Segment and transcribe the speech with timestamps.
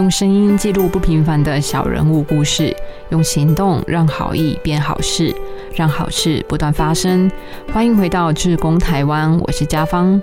[0.00, 2.74] 用声音记录不平凡的小人物故事，
[3.10, 5.30] 用行动让好意变好事，
[5.74, 7.30] 让好事不断发生。
[7.70, 10.18] 欢迎回到志工台湾，我是家芳。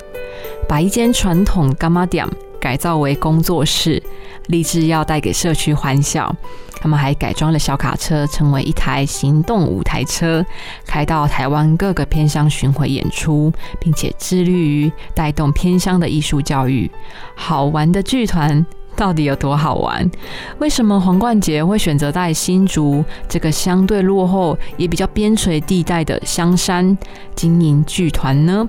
[0.67, 2.27] 把一间传统干妈店
[2.59, 4.01] 改造为工作室，
[4.47, 6.35] 立志要带给社区欢笑。
[6.81, 10.43] 他们还改装了小卡车，成为一台行动舞台车，
[10.87, 16.89] 开到台湾各个偏乡巡回演出，并且致力于带动偏乡的艺术教育。
[17.35, 18.65] 好玩的剧团。
[18.97, 20.09] 到底有多好玩？
[20.57, 26.97] 为什么黄冠杰会选择在新竹这个相对落后也比较边陲地带的香山
[27.35, 28.67] 经营剧团呢？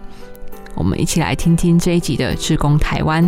[0.74, 3.26] 我们一起来听听这一集的《志工台湾》。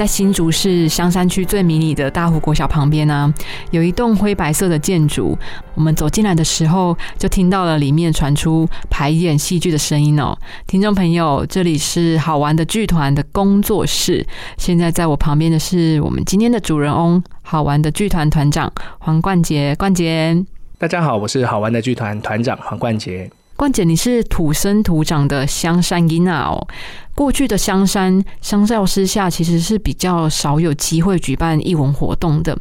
[0.00, 3.34] 在新竹市香山区最迷你的大湖国小旁边呢，
[3.70, 5.36] 有一栋灰白色的建筑。
[5.74, 10.34] 我们走进来的时候，就听到了里面传出排演戏剧的声音哦。
[10.66, 14.26] 听众朋友，这里是好玩的剧团的工作室。
[14.56, 19.74] 现在在我旁边的是我们今天的主人翁，好玩的剧团团长黄冠杰。
[19.78, 20.34] 冠杰，
[20.78, 23.30] 大家好，我是好玩的剧团团长黄冠杰。
[23.60, 26.66] 冠姐，你是土生土长的香山伊娜哦。
[27.14, 32.58] 过去的香山相较之下，其实是比较少有机会举办艺文活动的。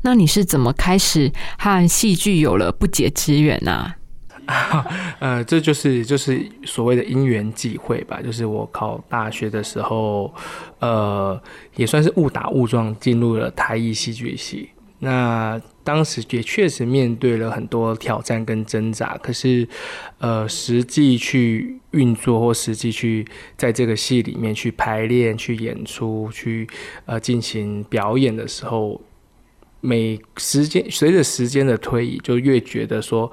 [0.00, 3.92] 那你是怎么开始和戏剧有了不解之缘呢？
[5.20, 8.18] 呃，这就是就是所谓的因缘际会吧。
[8.22, 10.32] 就是我考大学的时候，
[10.78, 11.38] 呃，
[11.76, 14.70] 也算是误打误撞进入了台艺戏剧系。
[15.00, 19.66] 那当时也确实面对了很多挑战跟挣扎，可是，
[20.18, 26.68] 呃，实际去运作或实际去在这个戏里面去排练、去演出、去
[27.06, 29.00] 呃进行表演的时候，
[29.80, 33.32] 每时间随着时间的推移，就越觉得说，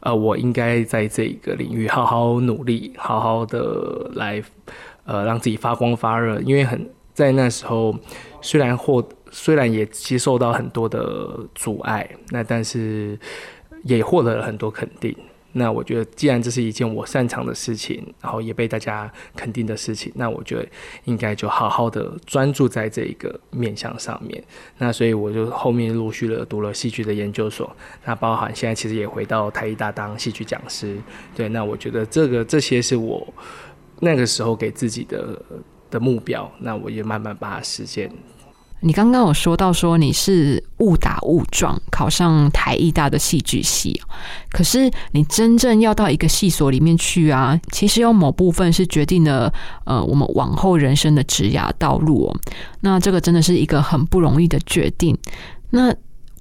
[0.00, 4.42] 呃，我应该在这个领域好好努力，好好的来
[5.06, 7.98] 呃让自己发光发热，因为很在那时候
[8.42, 9.02] 虽然获。
[9.34, 13.18] 虽然也接受到很多的阻碍，那但是
[13.82, 15.14] 也获得了很多肯定。
[15.56, 20.66] 那我觉得，既然这是一件我擅长的事情，然后也被大家肯定的事情，那我觉得
[21.04, 24.42] 应该就好好的专注在这一个面向上面。
[24.78, 30.96] 那所以我就后面陆续的读了戏剧的研究所，那包含现在其实也回到台艺大当戏剧讲师。
[31.36, 33.26] 对，那我觉得这个这些是我
[34.00, 35.40] 那个时候给自己的
[35.88, 38.10] 的目标，那我也慢慢把它实现。
[38.86, 43.98] 你刚刚有说到说你是误打误撞考上台艺大的戏剧系，
[44.50, 49.50] 可是你真正要到一个系所里面去啊，其实有某部分是决定了
[49.86, 52.36] 呃我们往后人生的职涯道路哦。
[52.80, 55.16] 那这个真的是一个很不容易的决定。
[55.70, 55.90] 那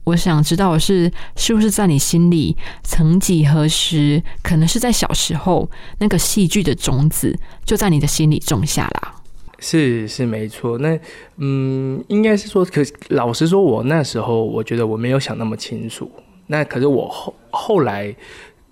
[0.03, 9.22] 我想知道的是，是不是在你心里，曾几何时，可能是在小时候，那个戏剧的种子就在你的心里种下了。
[9.66, 11.00] 是是没错，那
[11.38, 16.12] 嗯，应该是说，可老实说，我那时候我觉得我没有想那么清楚。
[16.47, 18.13] 那可是我后后来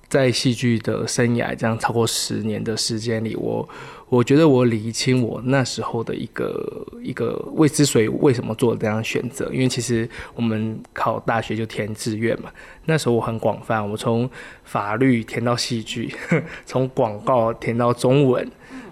[0.09, 3.67] 在戏剧的生涯这样超过十年的时间里，我
[4.09, 12.51] 我觉得我理清我那时候的一个一个为之所以为什么做这样选择，因为其实我们考大学就填志愿嘛，
[12.83, 14.29] 那时候我很广泛，我从
[14.65, 16.13] 法律填到戏剧，
[16.67, 18.45] 从广告填到中文，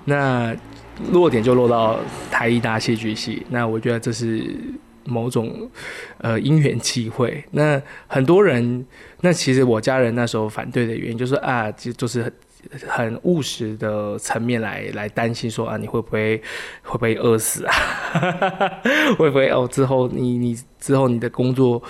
[0.06, 0.56] 那。
[1.12, 2.00] 落点就落到
[2.30, 4.56] 台艺大戏剧系，那我觉得这是
[5.06, 5.70] 某种
[6.20, 7.44] 呃因缘际会。
[7.52, 8.86] 那很多人，
[9.22, 12.34] 那其实我家人那时候反对的原因就是啊，就就是很
[12.88, 16.38] 很务实的层面来来担心说啊，你会不会
[16.84, 17.74] 会不会饿死啊？
[19.18, 21.82] 会不会哦之后你你之后你的工作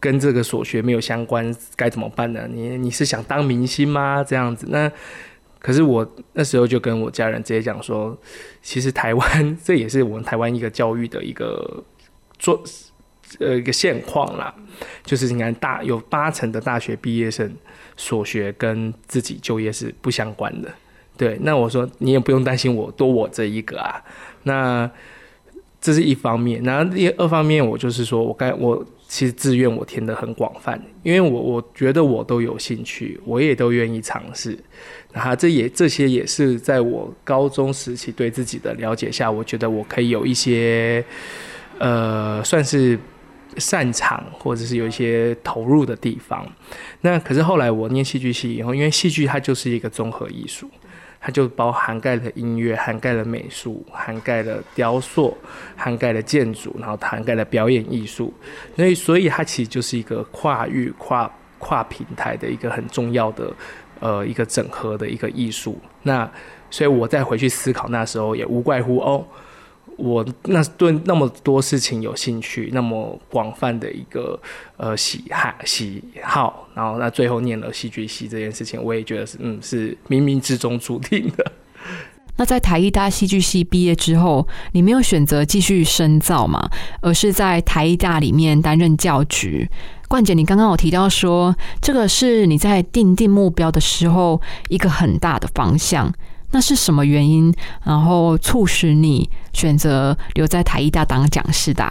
[0.00, 2.48] 跟这个所学没有相关，该怎么办呢？
[2.48, 4.24] 你你是想当明星吗？
[4.24, 4.90] 这样子那。
[5.64, 8.14] 可是我那时候就跟我家人直接讲说，
[8.60, 11.82] 其实台湾 这也是我们台湾一个教育的一个
[12.38, 12.62] 做
[13.38, 14.54] 呃一个现况啦，
[15.04, 17.50] 就是你看大有八成的大学毕业生
[17.96, 20.68] 所学跟自己就业是不相关的。
[21.16, 24.04] 对，那我说你也不用担心我多我这一个啊。
[24.42, 24.90] 那
[25.80, 28.84] 这是一方面，然后第二方面我就是说我该我。
[29.14, 34.58] 其实志愿我填的很广泛，因为我我觉得我都有兴趣，我也都愿意尝试。
[35.12, 41.04] 那这也这些也是在我高中时期对自己的了解下，我觉得我可以有一些
[41.78, 42.98] 呃算是
[43.56, 46.44] 擅长或者是有一些投入的地方。
[47.00, 50.68] 那可是后来我念戏剧系以后，因为戏剧它就是一个综合艺术。
[51.26, 55.34] 它就包涵盖了音乐，涵盖了美术，涵盖了雕塑，
[55.74, 58.30] 涵盖了建筑，然后涵盖了表演艺术。
[58.76, 63.50] 所以，所以它其实就是一个跨域、跨跨平台的一个很重要的
[64.00, 65.80] 呃一个整合的一个艺术。
[66.02, 66.30] 那
[66.70, 69.26] 所以我再回去思考那时候也无怪乎哦。
[69.96, 74.40] 我那对那么多事情有兴趣，那么广泛的一个
[74.76, 81.52] 呃喜好喜好，然后那最后念了戏剧系这件事情，我也觉得是嗯是冥冥之中注定的。
[82.36, 86.68] 那在台艺大戏剧系毕业之后，你没有选择继续深造嘛，
[87.00, 89.68] 而是在台艺大里面担任教职。
[90.08, 96.12] 冠姐，你刚刚有提到说，这个是你在定定目标的时候一个很大的方向。
[96.54, 97.52] 那是什么原因？
[97.84, 101.84] 然后促使你选择留在台艺大当讲师的？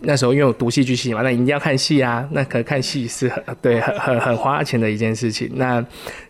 [0.00, 2.28] 那时候因为我读戏剧系嘛，那一定要看戏啊。
[2.32, 5.50] 那可看戏是很 对很很很花钱的一件事情。
[5.54, 5.82] 那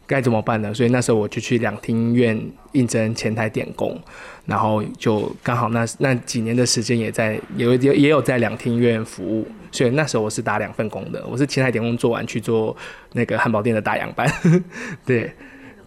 [0.07, 0.73] 该怎么办呢？
[0.73, 2.41] 所以那时候我就去两厅院
[2.71, 4.01] 应征前台点工，
[4.47, 9.45] 然后就刚好那那几年的时间也在有有也有在两厅院服务。
[9.73, 12.77] 所以那时候我是打两份工的，我是前台点工做完去做
[13.15, 14.31] 那个汉堡店的打烊班，
[15.05, 15.35] 对。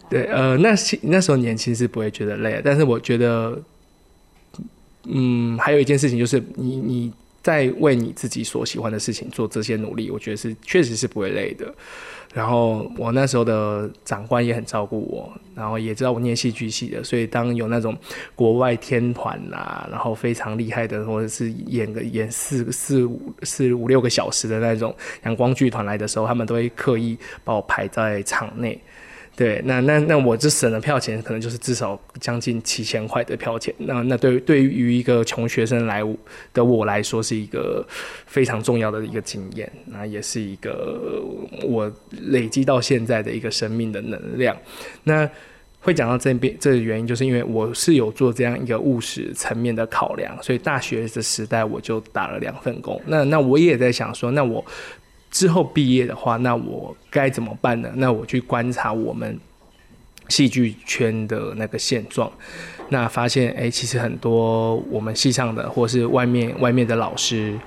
[0.09, 3.59] 对，呃，那那时候年轻是不会觉得累，但是我觉得，
[5.03, 11.73] 嗯，还有一件事情就是，你你在为你自己所喜欢的事情做这些努力，我觉得是确实是不会累的。
[12.33, 17.97] 然后我那时候的长官也很照顾我，然后也知道我念戏剧系的，所以当有那种
[18.35, 24.93] 国外天团呐，然后非常厉害的，或者是演个演四四五四五六个小时的那种
[25.23, 28.77] 阳光剧团来的时候，他们都会刻意把我排在场内。
[29.35, 33.75] 对，那那那我这省的票钱可能就是至少将近七千块的票钱。
[33.79, 36.01] 那那对对于一个穷学生来
[36.53, 37.85] 的我来说，是一个
[38.25, 39.69] 非常重要的一个经验。
[39.87, 41.21] 那也是一个
[41.63, 41.91] 我
[42.29, 44.55] 累积到现在的一个生命的能量。
[45.03, 45.29] 那
[45.81, 53.01] 会讲到这边，这个原因就是因为我是有做这样一个务实层面的考量，所以大学的时代我就打了两份工。
[53.05, 54.63] 那那我也在想说，那我。
[55.35, 57.91] 之后毕业的话，那我该怎么办呢？
[57.97, 59.37] 那我去观察我们
[60.29, 62.31] 戏剧圈的那个现状，
[62.87, 67.59] 那发现哎，其实很多我们戏上的或是外面外面的老师，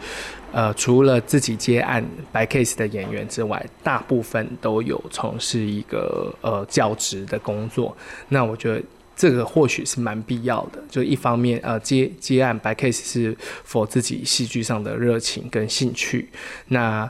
[0.50, 7.94] 呃，除了自己接案白 case 的演员之外，大部分都有从事一个呃教职的工作。
[8.30, 8.82] 那我觉得
[9.14, 10.82] 这个或许是蛮必要的。
[10.88, 16.30] 就一方面呃接接案白 case 是否自己戏剧上的热情跟兴趣，
[16.68, 17.06] 那。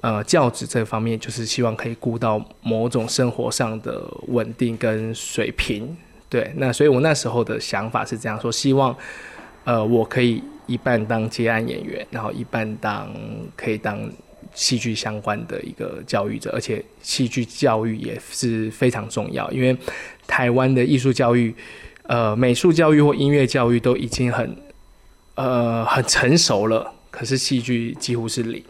[0.00, 5.96] 呃，教职这方面就是希望可以顾到某种生活上的稳定跟水平，
[6.28, 6.52] 对。
[6.56, 8.96] 那所以我那时候的想法是这样说：希望，
[9.64, 13.12] 呃，我可以一半当接案演员，然后一半当
[13.56, 14.08] 可以当
[14.54, 19.76] 戏剧相关的一个教育者，而且戏剧教育也是非常重要，因为
[20.28, 21.52] 台湾的艺术教育，
[22.04, 24.56] 呃，美术教育或音乐教育都已经很，
[25.34, 28.62] 呃，很成熟了，可是戏剧几乎是零。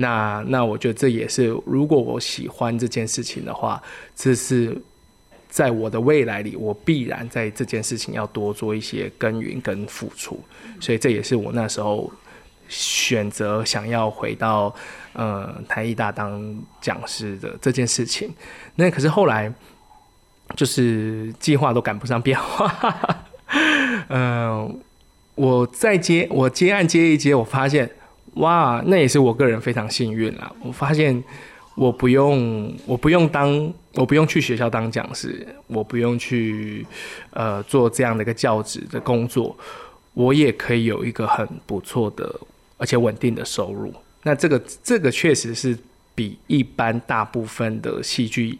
[0.00, 3.82] 那那我觉得这也是，如果我喜欢这件事情的话，
[4.14, 4.80] 这是
[5.48, 10.40] 在我的未来里，我必然在这件事情要多做一些耕耘跟付出，
[10.78, 12.08] 所以这也是我那时候
[12.68, 14.72] 选择想要回到
[15.14, 18.32] 呃台艺大当讲师的这件事情。
[18.76, 19.52] 那可是后来
[20.54, 23.26] 就是计划都赶不上变化，
[24.10, 24.80] 嗯，
[25.34, 27.90] 我再接我接案接一接，我发现。
[28.34, 30.52] 哇，那也是我个人非常幸运啦！
[30.62, 31.22] 我发现
[31.74, 36.86] 我不用，我不用当，我不用去学校当讲师，我不用去
[37.30, 39.56] 呃做这样的一个教职的工作，
[40.14, 42.32] 我也可以有一个很不错的
[42.76, 43.92] 而且稳定的收入。
[44.22, 45.76] 那这个这个确实是
[46.14, 48.58] 比一般大部分的戏剧。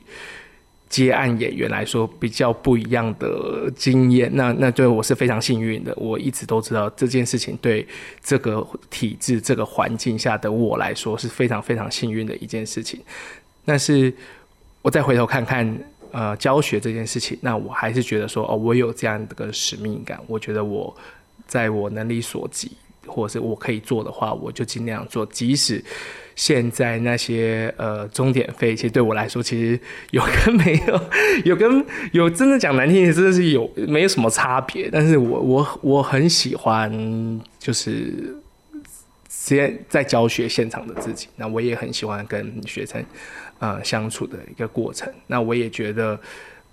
[0.88, 5.92] 接案演员来说比较不一样的经验，那那对我是非常幸运的。
[5.96, 7.86] 我一直都知道这件事情对
[8.22, 13.00] 这个体制、这个环境下的我来说是非常非常幸运的一件事情。
[13.66, 14.12] 但是
[14.80, 15.78] 我再回头看看
[16.10, 20.18] 呃教学这件事情，那我还是觉得说哦，我有这样的个使命感。
[20.26, 20.96] 我觉得我
[21.46, 22.72] 在我能力所及，
[23.06, 25.84] 或者是我可以做的话，我就尽量做，即使。
[26.38, 29.80] 现在那些呃终点费，其实对我来说，其实
[30.12, 31.00] 有跟没有，
[31.44, 34.88] 有跟有真的讲难听点，真的是有没有什么差别。
[34.88, 38.36] 但是我我我很喜欢，就是
[39.28, 41.26] 接在教学现场的自己。
[41.34, 43.04] 那我也很喜欢跟学生
[43.58, 45.12] 呃相处的一个过程。
[45.26, 46.16] 那我也觉得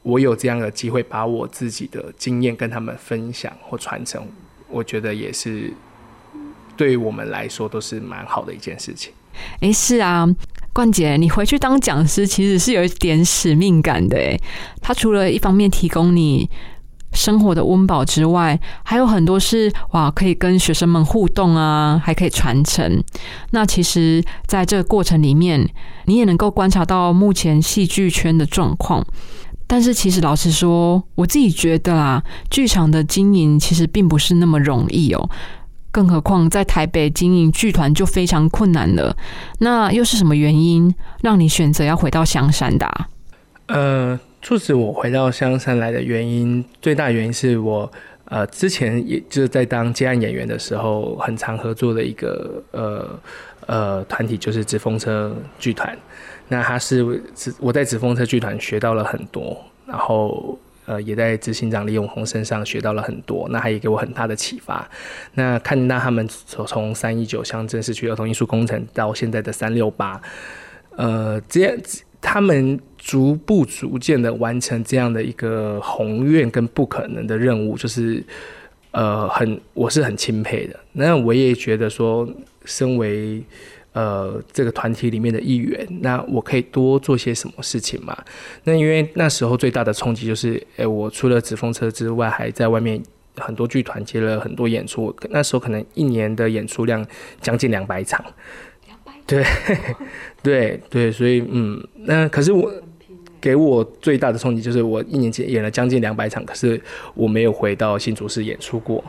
[0.03, 4.27] 我有这样的机会，把我自己的经验跟他们分享或传承，
[4.69, 5.73] 我觉得也是
[6.77, 9.11] 对于我们来说都是蛮好的一件事情。
[9.59, 10.27] 哎，是啊，
[10.73, 14.17] 冠姐，你回去当讲师其实是有一点使命感的。
[14.17, 14.39] 哎，
[14.81, 16.49] 他除了一方面提供你
[17.13, 23.01] 生活的温饱之外，还有很多是哇，可以跟学生们互动啊，还可以传承。
[23.51, 25.65] 那其实，在这个过程里面，
[26.05, 29.05] 你也能够观察到目前戏剧圈的状况。
[29.67, 35.29] 但是其实老实说，我自己觉得啦，剧场的经营其实并不是那么容易哦。
[35.95, 39.15] 更何况在台北经营剧团就非常困难了。
[39.59, 42.85] 那又是什么原因让你选择要回到香山的？
[43.67, 47.89] 呃，促使我回到香山来的原因，最大原因是我
[48.25, 53.19] 呃之前也就是在当接案演员的时候，很常合作的一个呃
[53.67, 55.97] 呃团体，就是纸风车剧团。
[56.49, 57.23] 那他是
[57.61, 60.59] 我在纸风车剧团学到了很多，然后。
[60.85, 64.87] 呃，也在执行长李永红身上学到了很多，那他也给我很大的启发。
[65.33, 70.21] 那看到他们从从三一九乡镇市区儿童艺术工程到现在的三六八，
[70.95, 71.75] 呃，这样
[72.21, 78.23] 他们逐步逐渐的完成这样的一个宏愿跟不可能的任务，就是
[78.91, 80.79] 呃，很我是很钦佩的。
[80.93, 82.27] 那我也觉得说，
[82.63, 83.43] 身为
[83.95, 88.13] 呃，这个团体里面的一员，那我可以多做些什么事情嘛？
[88.65, 93.01] 那因为那时候最大的冲击就是，诶，我除了纸风车之外，还在外面
[93.37, 95.15] 很多剧团接了很多演出。
[95.29, 97.05] 那时候可能一年的演出量
[97.39, 98.21] 将近两百场，
[98.85, 99.45] 两百对
[100.43, 102.69] 对对，所以嗯，那可是我
[103.39, 106.81] 给我最大的冲击就是，我一年前演了将近两百场，可是
[107.13, 109.01] 我没有回到新竹市演出过。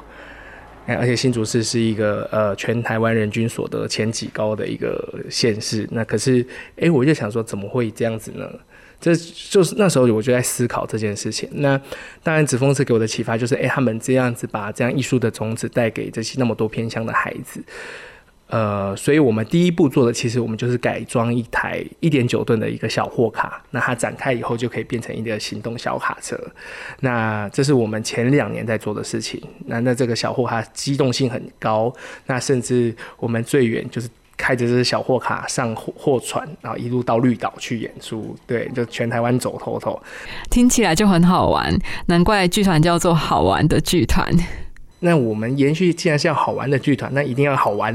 [0.94, 6.46] 而且新竹市是一个呃全台湾人均所得前几高的一个县市，那可是
[6.78, 8.48] 哎，我就想说怎么会这样子呢？
[8.98, 11.46] 这就是那时候我就在思考这件事情。
[11.52, 11.78] 那
[12.22, 17.62] 当然，子枫是给我的启发就是，哎，他们这样子把这样艺术的种子带给这些那么多偏乡的孩子。
[18.48, 26.38] 呃，所以我们第一步做的，其实我们就是改装一台一点九吨的一个小货卡，那它展开以后就可以变成一个行动小卡车。
[27.00, 29.42] 那这是我们前两年在做的事情。
[29.66, 31.92] 那那这个小货卡机动性很高，
[32.26, 40.00] 那甚至我们最远就是开着这小货卡上货货船，然后一路到绿岛去演出，对，就全台湾走透透。
[40.50, 41.76] 听起来就很好玩，
[42.06, 44.32] 难怪剧团叫做好玩的剧团。
[45.00, 47.94] 那我们延续，既然是要好玩的剧团，那一定要好玩，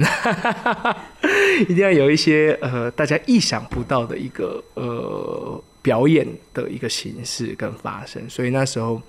[1.67, 8.29] 一定要有一些呃大家意想不到的一个呃表演的一个形式跟发生。
[8.29, 9.01] 所以那时候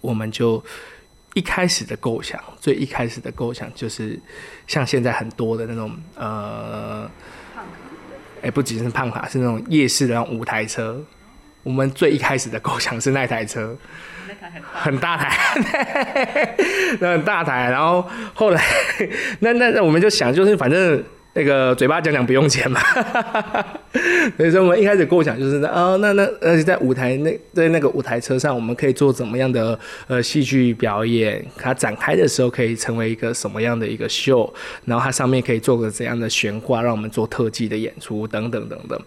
[0.00, 0.62] 我们就
[1.34, 4.16] 一开始的构想，最一开始的构想就是
[4.68, 7.10] 像现在很多的那种呃，
[8.40, 11.04] 哎，不仅是胖卡，是那种夜市的那种舞台车。
[11.64, 13.76] 我们最一开始的构想是那台车。
[14.72, 15.30] 很大台，
[17.00, 18.62] 那很大台，然后后来，
[19.40, 21.02] 那那那我们就想，就是反正
[21.32, 22.80] 那个嘴巴讲讲不用钱嘛，
[24.36, 29.78] 所以说我们一开始构想就是，哦，那那而且在舞台那在那个舞台车上，我们可以做怎么样的
[30.08, 31.44] 呃戏剧表演？
[31.56, 34.52] 它展开的时候可以成为一个什么样的一个秀？
[34.84, 39.00] 然后它上面可以做个怎样的悬挂，让我们做特技的演出等等等等。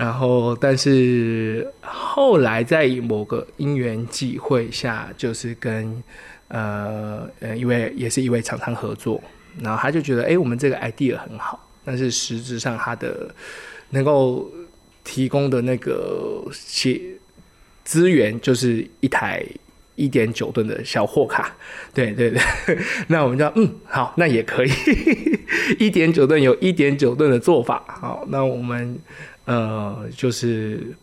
[0.00, 6.02] 然后，但是后来在某个因缘际会下，就是跟
[6.48, 9.22] 呃呃一位也是一位厂商合作，
[9.60, 13.34] 然后他就觉得，哎，我们这个 idea 很好，但是实质上他的
[13.90, 14.50] 能够
[15.04, 16.98] 提供的那个些
[17.84, 19.44] 资源就是一台
[19.96, 21.54] 一点九吨的小货卡，
[21.92, 22.40] 对对对，
[23.08, 24.70] 那我们就嗯好，那也可以，
[25.78, 28.98] 一点九吨有一点九吨的做法，好，那我们。
[29.50, 30.94] 呃，就是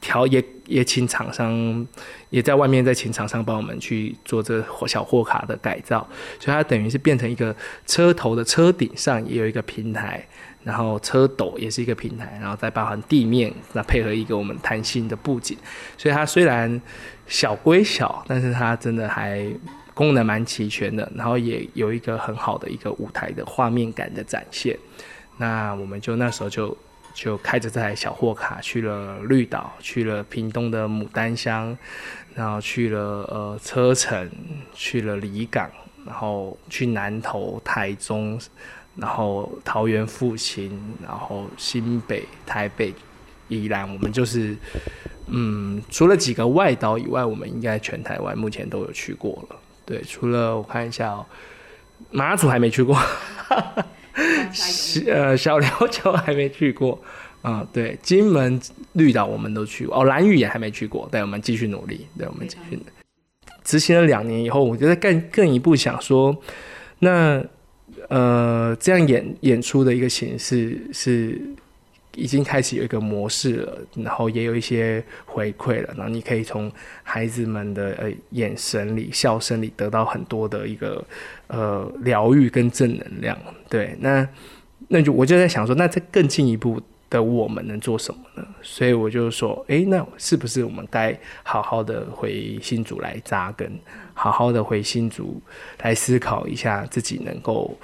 [0.00, 1.86] 调也也请厂商
[2.30, 6.04] 也在外面再请厂商帮我们去做这货小货卡的改造，
[6.40, 7.54] 所以它等于是变成一个
[7.86, 10.26] 车头的车顶上也有一个平台，
[10.64, 15.56] 然后车斗也是一个平台，然后再包含地面，那配合一个我们弹性的布景，
[15.96, 16.82] 所以它虽然
[17.28, 19.48] 小归小，但是它真的还
[19.94, 24.76] 功能蛮齐全的，然后也有一个很好的一个舞台的画面感的展现。
[25.36, 26.76] 那我们就那时候就。
[27.16, 31.74] 就开着这台小货卡去了绿岛，去了屏东的牡丹乡，
[32.34, 34.30] 然后去了呃车城，
[34.74, 35.70] 去了离港，
[36.04, 38.38] 然后去南投、台中，
[38.96, 42.92] 然后桃园复兴，然后新北、台北、
[43.48, 44.54] 宜兰，我们就是
[45.28, 49.56] 嗯，除了几个外岛以外，我们应该全台湾目前都有去过了。
[49.86, 51.24] 对，除了我看一下哦，
[52.10, 52.94] 马祖还没去过。
[55.06, 57.00] 呃，小琉球还没去过，
[57.42, 58.60] 啊，对，金门、
[58.92, 62.78] 绿岛我们都去过，哦，蓝屿也还没去过，对，我们继续努力，对，我们继续。
[63.64, 66.36] 执行了两年以后，我觉得更更一步想说，
[67.00, 67.44] 那
[68.08, 71.40] 呃，这样演演出的一个形式是。
[72.16, 81.04] 已经开始有一个模式了，然后也有一些回馈了，然后你可以从孩子们的呃眼神里、笑声里得到很多的一个
[81.48, 83.38] 呃疗愈跟正能量。
[83.68, 84.26] 对，那
[84.88, 88.46] 那就我就在想说，那再更进一步的我们能做什么呢？
[88.62, 93.70] 所以我就说，诶，那是不是我们该好好的回新竹来扎根，
[94.14, 95.40] 好好的回新竹
[95.82, 97.76] 来思考一下自己能够，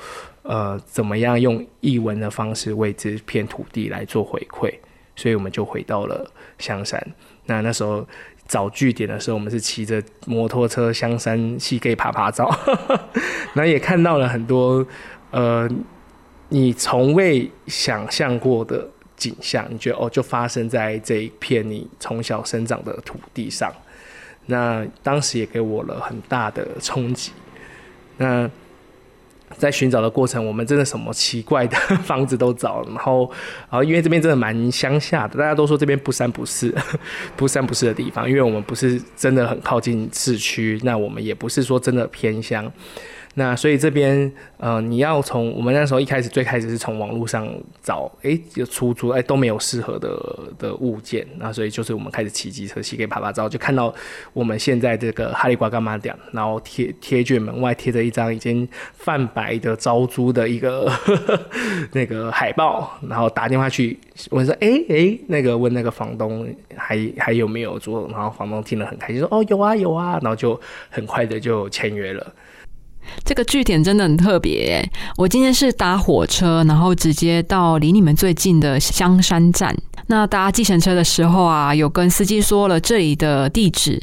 [0.43, 4.73] 呃，怎么样用译文的方式为这片土地来做回馈？
[5.17, 7.01] 所以我们就回到了香山。
[7.47, 8.07] 那那时候
[8.47, 12.51] 找据点的时候，我们是骑着摩托车香山溪给爬爬照，
[13.55, 14.87] 然后也看到了很多，
[15.31, 15.69] 呃，
[16.49, 18.89] 你从未想象过的。
[19.15, 23.73] 景象，你觉得哦，就发生在这一片你从小生长的土地上，
[24.47, 27.31] 那当时也给我了很大的冲击。
[28.17, 28.51] 那
[29.57, 33.31] 在寻找的过程，我们真的什么奇怪的 房子都找，然后，
[33.71, 36.75] 然后因为这边真的蛮乡下的，大家都说这边不三不四，
[37.37, 42.71] 不三不四的地方，因为我们不是真的很靠近市区，那我们也不是说真的偏乡。
[43.35, 47.49] 那所以这边，呃，你要从我们那时候一开始最开始是从网络上
[47.83, 53.93] 找，哎，有出租，哎，都没有适合的的物件，那所以就是我们开始骑机车，骑给爬爬照，就看到
[54.35, 60.93] 我们现在这个哈利瓜干妈店，然后贴贴卷门外贴着一张已经泛白的招租的一个
[61.93, 63.99] 那个海报，然后打电话去
[64.31, 66.47] 问说，哎哎，那个问那个房东
[66.77, 70.61] 还还有没有租，然后房东听了很开心，说哦有啊有啊，然后就
[70.91, 72.35] 很快的就签约了。
[73.25, 74.83] 这个据点真的很特别。
[75.17, 79.77] 我今天是搭火车，然后直接到离你们最近的香山站。
[80.09, 84.01] 那搭计程车的时候啊，有跟司机说了这里的地址。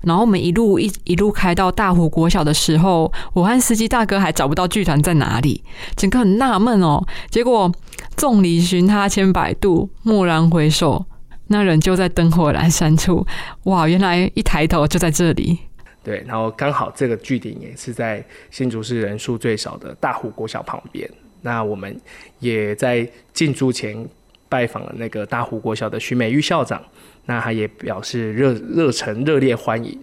[0.00, 5.62] 然后我们一路一一路开到大湖国小的时候，我和司机大哥还找不到剧团在哪里，
[5.94, 7.00] 整个很纳闷哦。
[7.30, 7.70] 结果
[8.16, 11.04] 众里寻他千百度，蓦然回首，
[11.46, 13.24] 那人就在灯火阑珊处。
[13.64, 15.60] 哇，原来一抬头就在这里。
[16.04, 21.08] 对，然后刚好这个据点也是在新竹市人数最少的大湖国小旁边。
[21.42, 21.96] 那我们
[22.38, 24.08] 也在进驻前
[24.48, 26.82] 拜访了那个大湖国小的徐美玉校长，
[27.26, 29.98] 那他也表示热热诚热烈欢迎。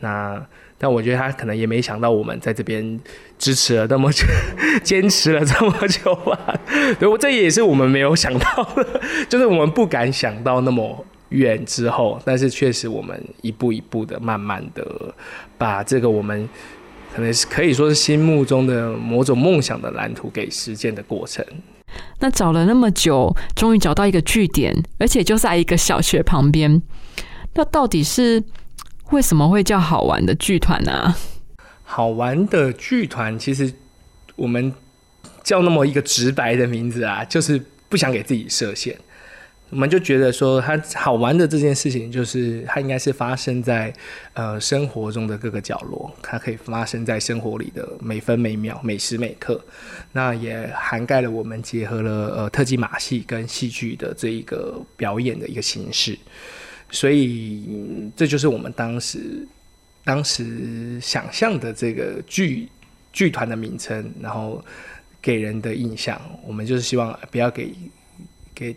[0.00, 0.42] 那
[0.78, 3.00] 但我觉得他可能也没想到我们在这边
[3.38, 4.24] 支持了那么久，
[4.84, 6.58] 坚持了这么久吧。
[7.00, 11.04] 对，我这也是我们没有想到的， 就是我们不敢想到那么。
[11.30, 15.14] 远之后，但是确实我们一步一步的、慢慢的
[15.56, 16.48] 把这个我们
[17.14, 21.44] 可能是可以说是心目中的某种梦想的蓝图给实践的过程。
[22.20, 26.80] 那找了那么久，终于找到一个据点，而且就在一个小学旁边。
[27.54, 28.42] 那到底是
[29.10, 31.14] 为什么会叫好玩的剧团呢？
[31.82, 33.72] 好玩的剧团，其实
[34.36, 34.72] 我们
[35.42, 38.94] 叫那么一个直白的名字啊，就是不想给自己设限。
[39.70, 43.92] 我们就觉得说，它好玩的这件事情，就是它应该是发生在
[44.32, 49.62] 呃生活中的各个角落，它可以发生在生活里的每分每秒、每时每刻。
[50.12, 56.18] 那也涵盖了我们结合了呃特技马戏跟戏剧的这一个表演的一个形式。
[56.90, 59.46] 所以这就是我们当时
[60.02, 62.66] 当时想象的这个剧
[63.12, 64.64] 剧团的名称，然后
[65.20, 67.74] 给人的印象，我们就是希望不要给
[68.54, 68.74] 给。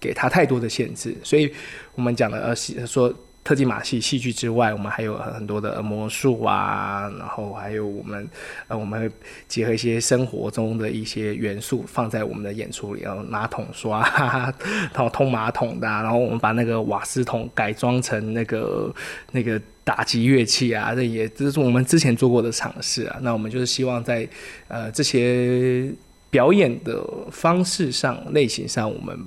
[0.00, 1.52] 给他太多的限制，所以
[1.94, 8.28] 我们讲的呃，说特技马戏戏剧之外，我们还有很多的魔术啊，然后还有我们
[8.68, 9.10] 呃，我们会
[9.48, 14.00] 结合一些生活中的一些元素放在我们的演出里，然后马桶刷，
[14.92, 18.94] 然后通马桶的，然后我们把那个瓦斯桶改装成那个
[19.32, 23.18] 那个打击乐器啊，这也这是我们之前做过的尝试啊。
[23.22, 24.28] 那我们就是希望在
[24.68, 25.90] 呃这些
[26.28, 29.18] 表演的方式上、类型上，我们。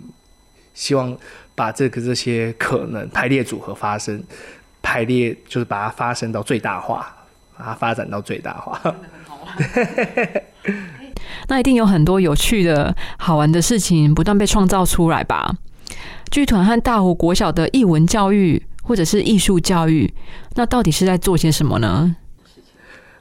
[0.74, 1.16] 希望
[1.56, 4.24] 把这个这些可能排列组合发生，
[4.82, 7.16] 排列就是把它发生到最大化，
[7.58, 8.82] 把它发展到最大化。
[11.48, 15.56] 那一定有很多有趣的好玩的事情不断被创造出来吧？
[16.32, 20.12] 剧团和大湖国小的艺文教育或者是艺术教育，
[20.56, 22.16] 那到底是在做些什么呢？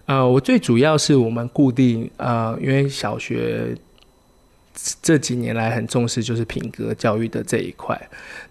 [0.06, 3.76] 呃，我最主要是我们固定呃，因为小学。
[5.02, 8.00] 这几年来很重视就是品格教育的这一块，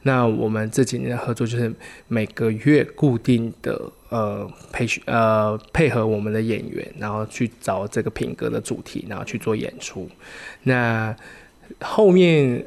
[0.04, 1.74] 那我们这几年的合作就是
[2.08, 10.10] 每个月固定的呃培训呃配合我们的演员，然后去找这个品格的主题，然后去做演出。
[10.64, 11.16] 那
[11.80, 12.64] 后面。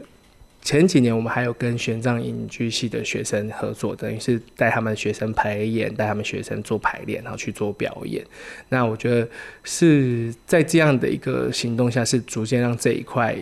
[0.64, 8.24] 前几年我们还有跟玄奘影剧系的学生合作，等于是带他们学生排演，带他们学生做排练，然后去做表演。
[8.70, 9.29] 那我觉得
[9.62, 13.37] 是在这样的一个行动下，是逐渐让这一块，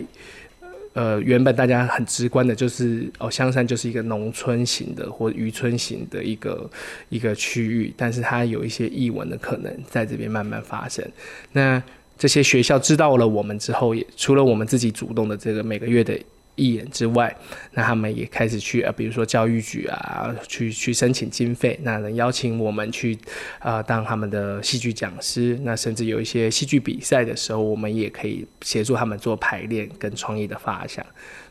[0.91, 6.69] 呃，原本大家很直观的就是哦，香山就是一个农村型的或渔村型的一个
[7.07, 11.09] 一个区域，但是它有一些译文的可能在这边慢慢发生。
[11.53, 11.81] 那
[12.17, 16.19] 这些学校知道了我们之后，也除了我们自己主动的这个每个月的。
[16.55, 17.35] 义演之外，
[17.71, 23.17] 那他们也开始去呃，比如说教育局啊，去去申请经费，那能邀请我们去
[23.59, 31.05] 呃当他们的戏剧讲师，那甚至有一些戏剧比赛的时候，我们也可以协助他们做排练跟创意的发想，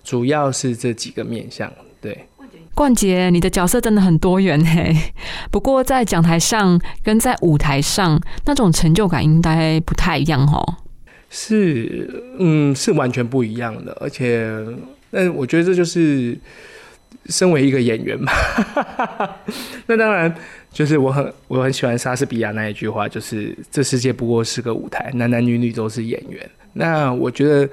[0.05, 2.27] 主要是这几个面向，对。
[2.75, 4.97] 冠杰，你的角色真的很多元嘿，
[5.51, 10.77] 不过在讲台上跟在舞台上那种成就感应该不太一样哦。
[11.29, 14.51] 是，嗯，是完全不一样的，而且，
[15.13, 16.37] 那我觉得这就是
[17.27, 18.31] 身为一个演员嘛。
[19.87, 20.35] 那当然，
[20.73, 26.51] 就是我很我很喜欢莎士比亚那一句话，就是这世界不过是个舞台，男男女女都是演员。
[26.73, 27.69] 那我觉得。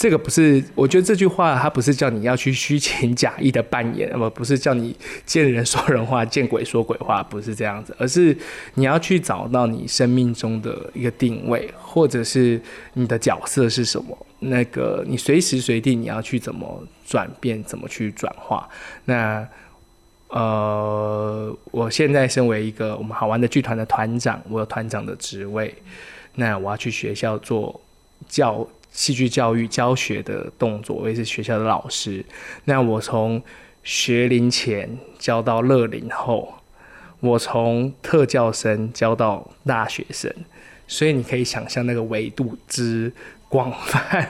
[0.00, 8.34] 这个不是，我觉得这句话它不是叫你要去虚情假意的扮演，不不是叫你见人说人话，见鬼说鬼话，不是这样子，而是
[8.76, 12.58] 你要去找到你生命中的一个定位，或者是
[12.94, 14.26] 你的角色是什么。
[14.40, 18.68] 那个你随时随地你要去怎么转变，怎么去转化。
[19.04, 19.46] 那
[20.28, 25.74] 呃，我现在身为一个我们好玩的剧团的团长，我有团长的职位，
[26.34, 27.80] 那我要去学校做
[28.28, 28.68] 教。
[28.92, 32.24] 戏剧教育教学的动作，我也是学校的老师。
[32.64, 33.40] 那我从
[33.84, 36.52] 学龄前教到乐龄后，
[37.20, 40.34] 我从特教生教到大学生，
[40.88, 43.12] 所以你可以想象那个维度之
[43.50, 44.26] 广泛。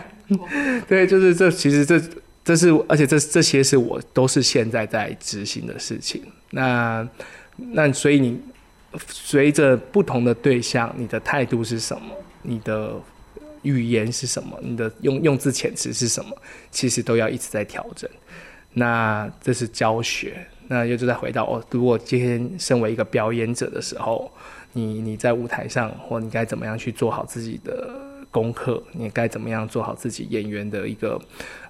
[0.89, 2.03] 对，就是这，其实这
[2.45, 6.21] 这是，而且这这些是我都是现在在执行的事情。
[6.51, 7.09] 那
[7.57, 8.41] 那所以你
[9.07, 12.09] 随着不同的对象，你的态度是什么？
[12.43, 13.01] 你的。
[13.63, 14.59] 语言是什么？
[14.63, 16.35] 你的用用字遣词是什么？
[16.71, 18.09] 其实都要一直在调整。
[18.73, 20.47] 那这是教学。
[20.67, 24.33] 那又就再回到哦，如果今天身为一个表演者的时候，
[24.73, 27.91] 你你在舞台上，或你该怎么样去做好自己的
[28.31, 28.83] 功课？
[28.93, 31.21] 你该怎么样做好自己演员的一个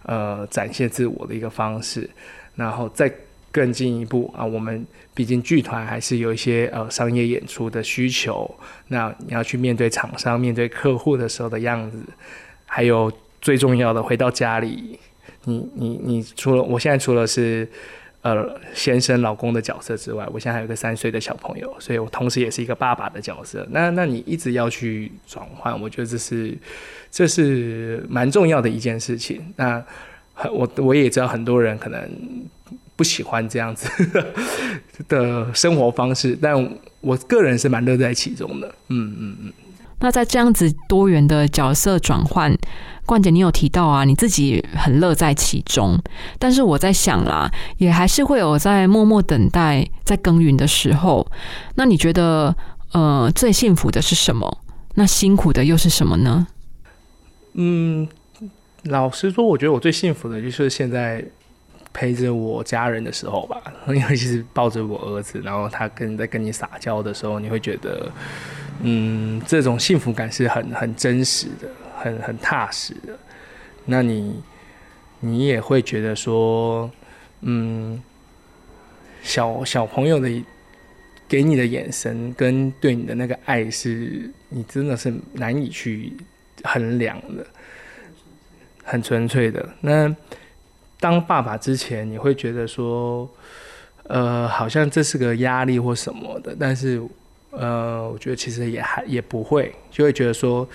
[0.04, 2.08] 呃展现自我的一个方式？
[2.54, 3.12] 然后再。
[3.52, 8.48] 更进一步啊，我们毕竟剧团还是有一些呃商业演出的需求，
[8.86, 11.98] 那你要去面对厂商、面对客户的时候的样子，
[12.64, 15.00] 还有最重要的，回到家里，
[15.46, 17.68] 你你你除了我现在除了是
[18.22, 23.66] 呃先生、老公的角色之外，我现在还有个三岁的小朋友，所以我同时也是一个爸爸的角色。
[23.70, 26.56] 那那你一直要去转换，我觉得这是
[27.10, 29.52] 这是蛮重要的一件事情。
[29.56, 29.82] 那
[30.52, 32.10] 我我也知道很多人可能。
[32.96, 33.88] 不喜欢这样子
[35.08, 38.68] 的生活方式，但我个人是蛮乐在其中的。
[38.88, 39.52] 嗯嗯嗯。
[40.00, 42.56] 那在这样子多元的角色转换，
[43.06, 45.98] 冠姐，你有提到啊，你自己很乐在其中。
[46.38, 51.26] 但是我在想啦，也还是会有在默默等待、在耕耘的时候。
[51.76, 52.54] 那你觉得，
[52.92, 54.58] 呃，最幸福的是什么？
[54.94, 56.46] 那辛苦的又是什么呢？
[57.54, 58.08] 嗯，
[58.84, 61.24] 老实说，我觉得我最幸福的就是现在。
[61.92, 68.10] 陪着我家人的时候吧， 尤其是抱着我儿子，然后他跟在跟你撒娇的时候，你会觉得，
[68.82, 73.18] 嗯，这种幸福感是很很真实的，很很踏实的。
[73.86, 74.40] 那你
[75.18, 76.88] 你也会觉得说，
[77.40, 78.00] 嗯，
[79.22, 80.28] 小小朋友的
[81.28, 86.12] 给你的眼神跟对你的那个爱，是你真的是难以去
[86.62, 87.44] 衡量的，
[88.84, 89.68] 很纯粹的。
[89.80, 90.14] 那。
[91.00, 93.28] 当爸爸之前，你会觉得说，
[94.04, 97.02] 呃，好像这是个压力或什么的，但是，
[97.50, 100.68] 呃，我觉得其实也还也不会，就会觉得说，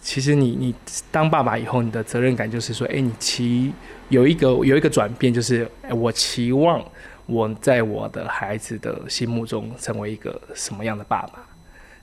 [0.00, 0.74] 其实你你
[1.10, 3.72] 当爸爸以后，你的责任感就是说，哎，你期
[4.08, 6.82] 有一个有一个转变，就是我期望
[7.26, 11.44] 我在我的孩子的心目中成为一个什么样的爸爸。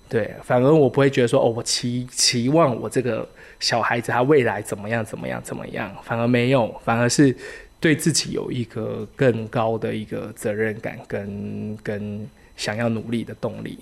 [0.08, 3.28] 对，反而我不会觉得说，哦，我期期望我这个
[3.66, 7.36] 小孩子他未来怎么样怎么样怎么样，反而没有，反而是
[7.80, 13.80] 对自己有一个更高的一个责任感跟跟想要努力的动力。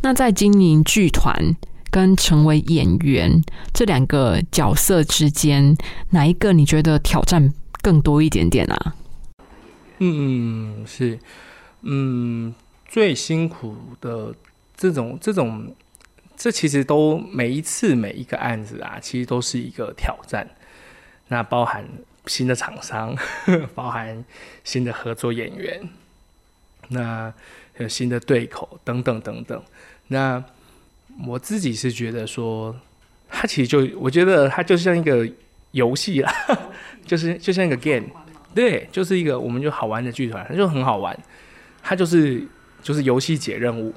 [0.00, 1.36] 那在经营剧团
[1.90, 3.30] 跟成为演员
[3.74, 5.76] 这两个角色之间，
[6.08, 8.94] 哪一个你觉得挑战更多一点点啊？
[9.98, 11.18] 嗯，是，
[11.82, 12.54] 嗯，
[12.88, 14.34] 最辛苦的。
[14.76, 15.72] 这种这种，
[16.36, 20.48] 这其实都每一次每一个案子啊，其实都是一个挑战。
[21.28, 21.86] 那包含
[22.26, 23.16] 新的厂商，
[23.74, 24.24] 包含
[24.62, 25.88] 新的合作演员，
[26.88, 27.32] 那
[27.78, 29.62] 有新的对口等等等等。
[30.08, 30.42] 那
[31.26, 32.74] 我自己是觉得说，
[33.28, 35.28] 它其实就我觉得它就像一个
[35.70, 36.32] 游戏啦，
[37.06, 38.06] 就是就像一个 game，
[38.54, 41.18] 对，就是一个我们就好玩的剧团，它就很好玩。
[41.82, 42.46] 它就是
[42.82, 43.94] 就是游戏解任务。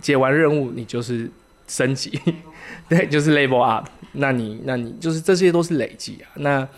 [0.00, 1.30] 解完任务，你就是
[1.72, 2.20] 升级，
[2.86, 3.88] 对，就是 level up。
[4.12, 6.28] 那你，那你就是这些都是累积啊。
[6.34, 6.68] 那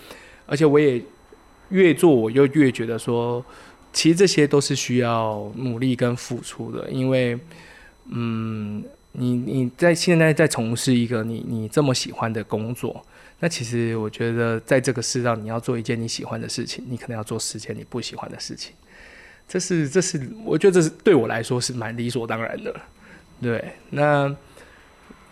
[0.47, 1.03] 而且我也
[1.71, 3.45] 越做我又越觉得说，
[3.93, 7.37] 其实这些都是需要努力跟付出的，因为，
[8.05, 13.05] 嗯，你你在现在在从事一个你你这么喜欢的工作，
[13.41, 18.73] 那其实我觉得在这个世上，你要做一件你喜欢的事情，你可能要做十件你不喜欢的事情，
[19.49, 22.81] 这是这是我觉得这是对我来说是蛮理所当然的，
[23.43, 24.33] 对，那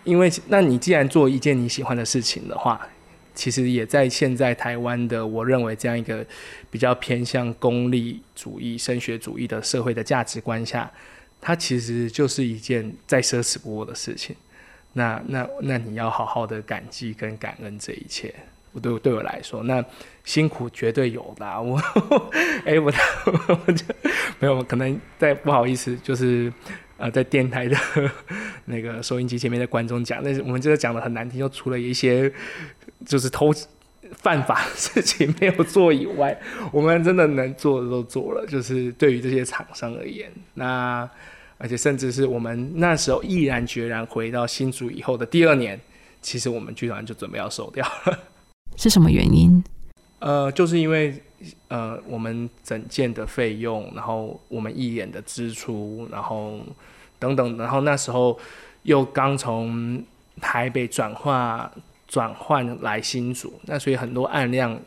[0.04, 2.80] 因为那你既然做一件你喜欢的事情的话。
[3.34, 6.22] 其实也在现在台湾的，我认为这样一个
[6.70, 10.92] 比较偏向功利主义、升学主义的社会的价值观下，
[11.40, 14.36] 它其实就是一件再奢侈不过的事情。
[14.92, 18.34] 那那那你要好好的感激跟感恩这一切。
[18.72, 19.82] 我对对我来说，那
[20.24, 21.46] 辛苦绝对有的。
[21.62, 21.80] 我
[22.66, 22.92] 哎，我
[23.66, 23.84] 我就
[24.38, 26.52] 没有可能在不好意思，就是
[27.02, 27.76] 呃，在电台的
[28.66, 32.32] 那个收音机前面的观众讲，那我们就是讲的很难听，就除了一些。
[33.04, 33.52] 就是偷
[34.12, 38.46] 犯法的事情没有做以外，我们真的能做的都做了。
[38.46, 41.10] 就是对于这些厂商而言，那
[41.58, 45.80] 而且甚至是我们那时候毅然决然回到新竹以后的第二年，
[46.20, 48.16] 其实我们剧团就准备要收掉了。
[48.76, 49.61] 是什么原因？
[50.22, 51.20] 呃，就是因为
[51.68, 56.60] 呃，我们整件的费用，然后我们一演的支出，然后
[57.18, 58.38] 等等，然后那时候
[58.84, 60.02] 又刚从
[60.40, 61.70] 台北转化。
[62.12, 64.78] 转换来新组，那所以很多案量，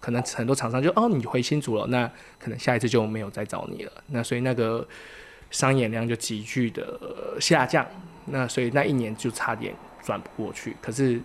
[0.00, 3.92] 可能很多厂商就哦，你回新组了，那可能下一次就没有再找你了。
[4.06, 4.88] 那所以那个
[5.50, 6.98] 商演量就急剧的
[7.38, 7.86] 下降。
[8.24, 10.74] 那所以那一年就差点转不过去。
[10.80, 11.20] 可是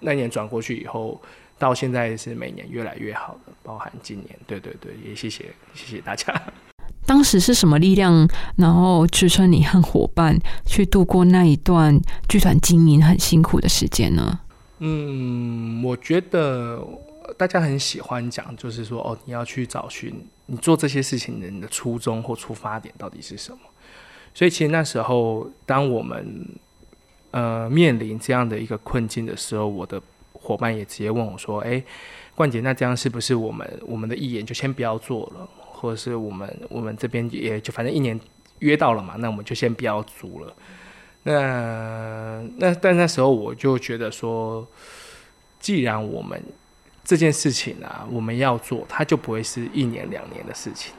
[0.00, 1.22] 那年转过去以后，
[1.58, 4.38] 到现在是每年越来越好的，包含今年。
[4.46, 6.34] 对对对，也谢谢谢谢大家。
[7.06, 14.40] 当时是什么力量，然后支撑你和伙伴去度过那一段剧团经营很辛苦的时间呢？
[14.78, 16.82] 嗯，我觉得
[17.36, 20.14] 大家很喜欢讲，就是说哦，你要去找寻
[20.46, 23.58] 你做这些事情的人的初衷或出发点到底是什么。
[24.34, 26.48] 所以其实那时候，当我们
[27.30, 30.02] 呃面临这样的一个困境的时候，我的
[30.44, 31.82] 伙伴也直接问我说：“哎，
[32.34, 38.20] 冠杰，那这样是不是我们我们的义演就先不要做了，或者是我们我们这边也就反正一年
[38.58, 40.54] 约到了嘛，那我们就先不要租了。”
[41.26, 44.66] 那那但那时候我就觉得说，
[45.58, 46.38] 既然我们
[47.02, 50.92] 这件事情啊，我们要做，它就不会是一年两年的事情。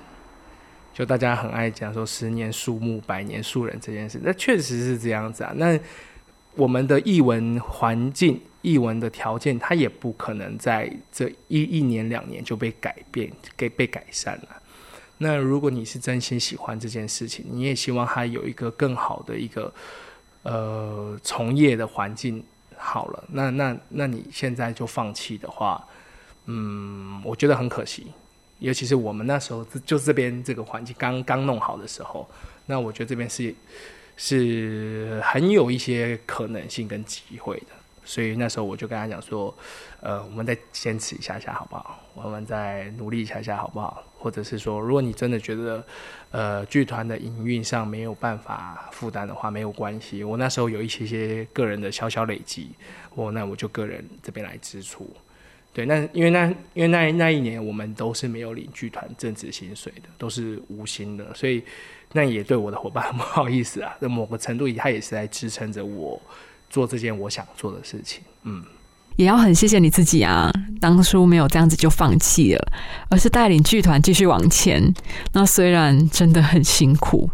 [0.95, 5.51] 就大家很爱讲说“十年树木，百年树人”这件事，那确实是这样子啊。
[5.55, 5.77] 那
[6.55, 14.61] 我们的译文环境、译文的条件，它也不可能在这一一年两年就被改变、给被改善了。
[15.19, 19.73] 那如果你是真心喜欢这件事情，你也希望它有一个更好的一个。
[20.47, 22.43] 呃，从业的环境
[22.77, 25.83] 好了，那那那你现在就放弃的话，
[26.45, 28.05] 嗯，我觉得很可惜。
[28.59, 32.29] 尤其是我们那时候就这边这个环境刚刚弄好的时候，
[32.67, 33.55] 那我觉得这边是
[34.17, 37.67] 是很有一些可能性跟机会的。
[38.07, 39.51] 所以那时候我就跟他讲说，
[39.99, 41.99] 呃，我们再坚持一下下好不好？
[42.13, 44.03] 我们再努力一下下好不好？
[44.19, 45.83] 或者是说，如果你真的觉得，
[46.29, 50.23] 呃，剧团的营运上没有办法负担的话，没有关系。
[50.23, 52.69] 我那时候有一些些个人的小小累积，
[53.15, 55.11] 我那我就个人这边来支出。
[55.75, 61.61] 对，那因为那因为那那一年我们都是没有领剧团正职薪水的，都是无薪的，所以
[62.13, 63.93] 那也对我的伙伴不好意思啊。
[64.01, 66.19] 在某个程度，他也是在支撑着我。
[66.67, 68.61] 做这件我想做的事情，嗯，
[69.15, 72.71] 也要很谢谢你自己啊，当初没有这样子就放弃了，
[73.07, 74.93] 而是带领剧团继续往前。
[75.31, 77.29] 那虽然真的很辛苦，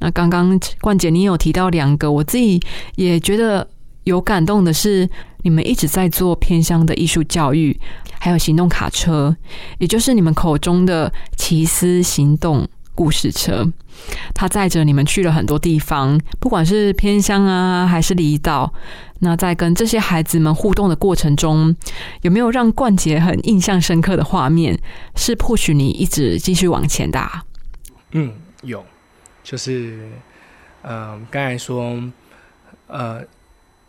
[0.00, 2.60] 那刚刚冠姐你有提到两个，我自己
[2.96, 3.68] 也觉得
[4.08, 5.08] 有感动的是，
[5.42, 7.78] 你们一直在做偏乡的艺术教育，
[8.18, 9.36] 还有行动卡车，
[9.78, 12.68] 也就是你们口中的奇思行动。
[12.94, 13.64] 故事车，
[14.34, 18.74] 它载着你们去了很多地方，不管是偏乡啊，还是离岛。
[19.20, 21.72] 那在跟这些孩子们互动的过程中，
[22.22, 24.76] 有没有让冠杰很印象深刻的画面，
[25.14, 27.24] 是迫许你一直继续往前的？
[28.10, 28.84] 嗯，有，
[29.44, 30.10] 就是，
[30.82, 32.02] 嗯，刚才说，
[32.88, 33.22] 呃。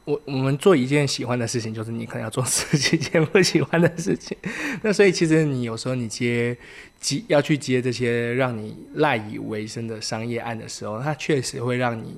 [0.05, 4.37] 我我们做一件喜欢的事情，就是你可能要做十几件不喜欢的事情。
[4.81, 6.57] 那所以其实你有时候你接
[6.99, 12.17] 接要去接这些让你赖以为生的商业案的时候，它确实会让你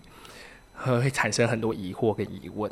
[0.73, 2.71] 会产生很多疑惑跟疑问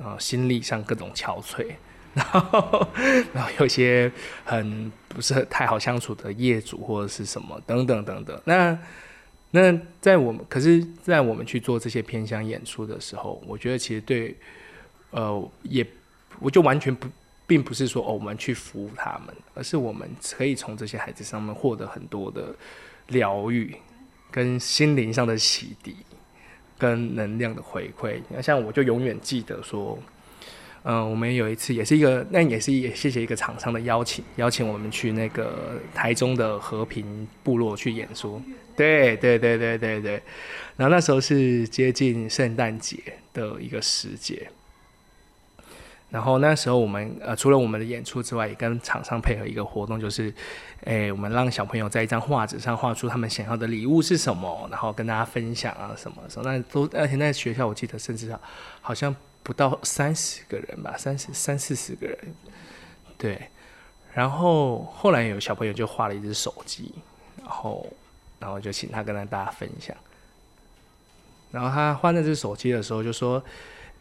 [0.00, 1.66] 啊，心理上各种憔悴，
[2.14, 2.88] 然后
[3.32, 4.10] 然后有些
[4.44, 8.40] 很不是太好相处的业主或者是什么等等等等。
[8.44, 8.78] 那
[9.56, 14.34] 那在我们，可是，在我们去做这些偏向演出的时候，我觉得其实对，
[15.12, 15.86] 呃，也
[16.40, 17.06] 我就完全不
[17.46, 22.52] 并不是说哦我们去服务他们，而是我们可以从这些孩子上面获得很多的
[23.06, 23.76] 疗愈，
[24.28, 25.94] 跟心灵上的洗涤，
[26.76, 28.20] 跟能量的回馈。
[28.28, 29.96] 那像我就永远记得说。
[30.86, 38.40] 嗯，我们有一次也是一个，那也是也谢谢一个厂商的邀请，邀请我们去那个台中的和平部落去演出。
[38.76, 40.22] 对对对对对对。
[40.76, 42.98] 然后那时候是接近圣诞节
[43.32, 44.46] 的一个时节。
[46.10, 50.30] 然后那时候我们呃除了我们的演出之外，也跟厂商配合一个活动，就是，
[50.84, 56.52] 诶，我们让小朋友在一张画纸上画出他们想要的礼物是什么，然后跟大家分享啊什么什么。
[56.52, 58.36] 那都而且那学校我记得甚至
[58.82, 59.16] 好像。
[59.44, 62.18] 不到三十个人吧，三十三四十个人，
[63.16, 63.48] 对。
[64.12, 66.92] 然后后来有小朋友就画了一只手机，
[67.38, 67.86] 然后
[68.40, 69.96] 然后就请他跟大家分享。
[71.52, 73.40] 然后他画那只手机的时候就说。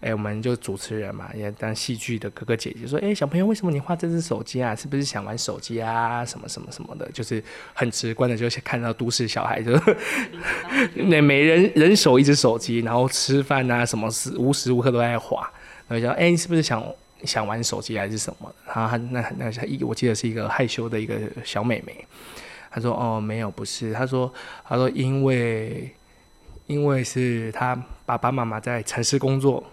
[0.04, 4.76] 哎，我们就主持人嘛，也当戏剧的哥哥姐姐说，哎，小朋友，为什么你画这只手机啊？
[4.76, 6.26] 是不是想玩手机啊？
[6.26, 7.42] 什么什么什么的，就是
[7.74, 9.72] 很直观的，就是看到都市小孩就
[11.08, 15.50] 那每人人手一只手机，然后吃饭啊，什么时无时无刻都在画。
[15.88, 16.86] 然后说，哎，你是不是想
[17.24, 18.54] 想玩手机还是什么？
[18.68, 22.06] 然后他那那一我记得是一个害羞的一个小妹妹，
[22.70, 23.94] 她说，哦，没有，不是。
[23.94, 24.30] 她说，
[24.68, 25.90] 她说，因为
[26.68, 29.64] 因为是她爸爸妈妈在城市工作。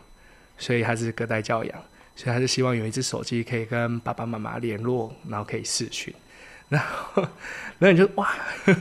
[0.61, 1.83] 所以他是隔代教养，
[2.15, 6.15] 所以他是希望有一只手机可以跟爸爸妈妈联络，然后可以视讯。
[6.69, 7.23] 然后，
[7.81, 8.33] 然后你就哇，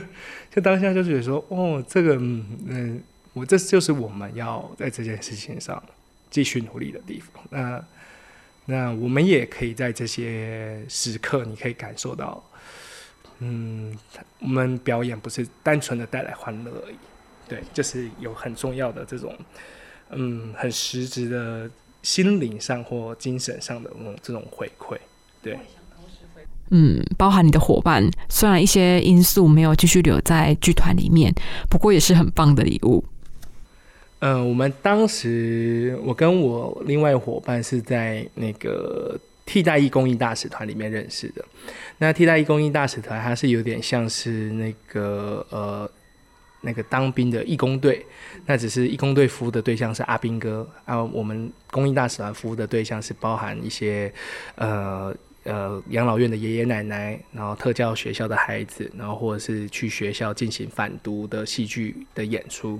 [0.54, 5.82] 就当下就觉得说，哦，这个，嗯，我这就是我们要在这件事情上
[6.30, 7.42] 继续努力的地方。
[7.50, 7.84] 那，
[8.66, 12.44] 那我们也可以在这些时刻，你可以感受到，
[13.38, 13.98] 嗯，
[14.38, 16.96] 我们表演不是单纯的带来欢乐而已，
[17.48, 19.34] 对，就是有很重要的这种。
[20.12, 21.70] 嗯，很实质的
[22.02, 24.96] 心灵上或精神上的那种这种回馈，
[25.42, 25.58] 对。
[26.70, 31.32] 嗯，包含你的伙伴，虽然一些因素没有继续留在剧团里面，
[31.68, 33.04] 不过也是很棒的礼物。
[34.20, 41.44] 嗯，我们当时我跟我另外伙伴是在那个替代役公益大使团里面认识的。
[41.98, 45.90] 那替代役公益大使团，它是有点像是那个呃。
[46.62, 48.04] 那个当兵的义工队，
[48.46, 51.02] 那只是义工队服务的对象是阿兵哥啊。
[51.02, 54.12] 我们公益大使团服务的对象是包含一些
[54.56, 62.78] 呃呃养老院的爷爷奶奶，然后特教学校的孩子，然后或者是去学校进行反毒的戏剧的演出。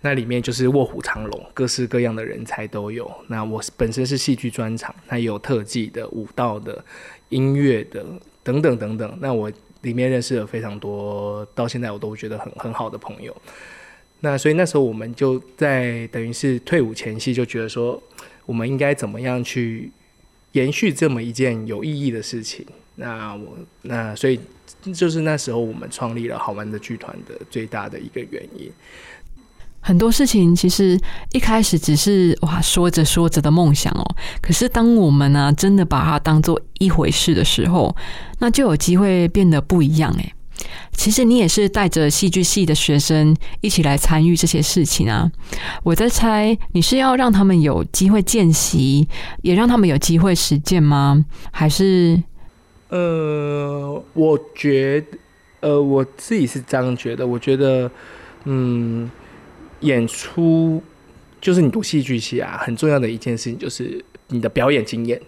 [0.00, 3.10] 那里面就是卧虎藏龙，各式各样的人才都有。
[3.26, 6.84] 那我本身是戏剧专场，那有特技的、舞蹈的、
[7.30, 8.04] 音乐的
[8.44, 9.18] 等等等等。
[9.20, 9.50] 那我。
[9.86, 13.34] 里面认识了非常多，到现在我都觉得很很好的朋友。
[14.20, 18.02] 那所以那时候我们就在等于是退伍前夕，就觉得说
[18.44, 19.90] 我们应该怎么样去
[20.52, 22.66] 延续这么一件有意义的事情。
[22.96, 24.40] 那我那所以
[24.92, 28.70] 就是那时候我们创立了好玩的剧团的最大的一个原因。
[29.86, 30.98] 很多事情其实
[31.30, 34.04] 一开始只是哇说着说着的梦想哦，
[34.42, 37.94] 可是当我们呢真的把它当做一回事的时候，
[38.40, 40.32] 那就有机会变得不一样诶。
[40.90, 45.30] 其实你也是带着戏剧系的学生一起来参与这些事情啊。
[45.84, 49.06] 我在猜你是要让他们有机会见习，
[49.42, 51.24] 也让他们有机会实践吗？
[51.52, 52.20] 还是
[52.88, 55.04] 呃，我觉
[55.60, 57.88] 呃我自己是这样觉得，我觉得
[58.46, 59.08] 嗯。
[59.80, 60.82] 演出
[61.40, 65.20] 就是你读戏剧系啊，很重要的一件事情就是你的表演经验，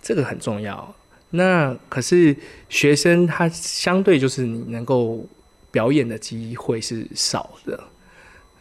[0.00, 0.94] 这个很重要。
[1.30, 2.36] 那可是
[2.68, 5.26] 学生他相对就是你能够
[5.70, 7.82] 表演的机会是少的。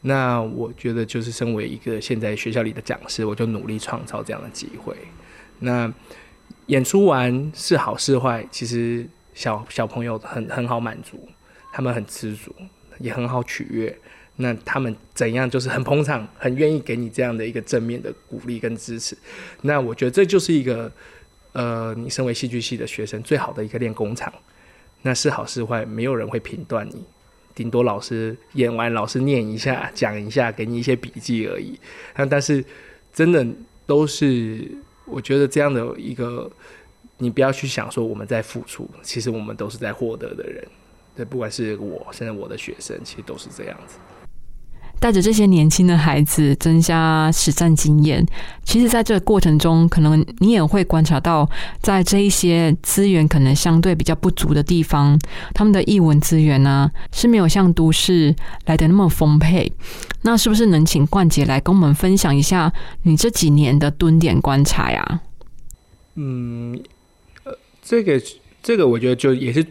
[0.01, 4.95] 那我觉得就是身为一个现在学校里的讲师，我就努力创造这样的机会。
[5.59, 5.91] 那
[6.67, 11.27] 演出完是好是坏，其实小小朋友很很好满足，
[11.73, 12.55] 他们很知足，
[12.99, 13.99] 也很好取悦。
[14.41, 19.17] 那他们怎样就是很捧场，很愿意给你这样的一个正面的鼓励跟支持。
[19.63, 20.89] 那我觉得这就是一个，
[21.51, 24.33] 呃，你身为戏剧系的学生最好的一个练功场。
[25.01, 27.03] 那是好是坏，没有人会评断你，
[27.53, 31.77] 顶多老师演完，老师念一下，讲一下，给你一些笔记而已。
[32.15, 32.63] 那但是
[33.11, 33.45] 真的
[33.85, 34.69] 都是，
[35.05, 36.49] 我觉得这样的一个，
[37.17, 40.65] 你不要去想说我们在付出，其实我们都是在获得的人。
[41.15, 43.97] 对，不管是我现在我的学生，其实都是这样子。
[44.99, 48.25] 带着这些年轻的孩子增加实战经验，
[48.63, 51.49] 其实，在这个过程中，可能你也会观察到，
[51.81, 55.17] 在这一些资源可能相对比较不足的地方，
[55.53, 58.35] 他们的译文资源呢是没有像都市
[58.65, 59.71] 来的那么丰沛。
[60.23, 62.71] 那是不是能请冠杰来跟我们分享一下
[63.03, 65.21] 你这几年的蹲点观察呀？
[66.15, 66.77] 嗯，
[67.45, 68.21] 呃，这个
[68.61, 69.65] 这个，我觉得就也是，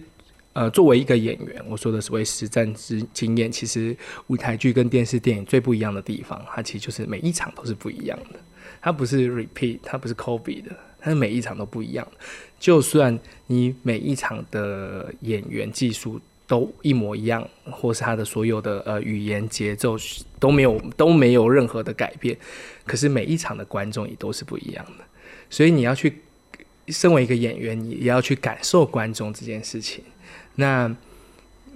[0.58, 3.96] 呃，作为一个演员，我说的所谓实战之经验，其实
[4.26, 8.40] 舞台剧跟电视电影最不一样的地方，它其实就是每一场都是不一样的，
[8.80, 12.04] 它不是 repeat，它不是 copy 的，它是每一场都不一样。
[12.58, 19.96] 就算你每一场的演员技术都一模一样，或是他的所有的呃语言节奏
[20.40, 22.36] 都没有都没有任何的改变，
[22.84, 25.04] 可是每一场的观众也都是不一样的，
[25.48, 26.22] 所以你要去。
[26.90, 30.02] 身为一个演员，你也要去感受观众这件事情。
[30.58, 30.90] 那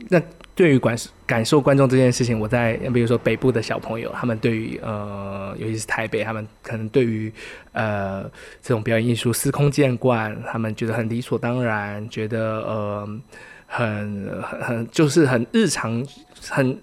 [0.09, 0.21] 那
[0.57, 7.33] 对于感感受观众这件事情，我在比如说北部的小朋友，他们对于呃，尤其是台北，他们可能对于
[7.71, 8.25] 呃
[8.61, 13.09] 这种表演艺术司空见惯，他们觉得很理所当然，觉得呃
[13.67, 16.05] 很很很就是很日常、
[16.51, 16.77] 很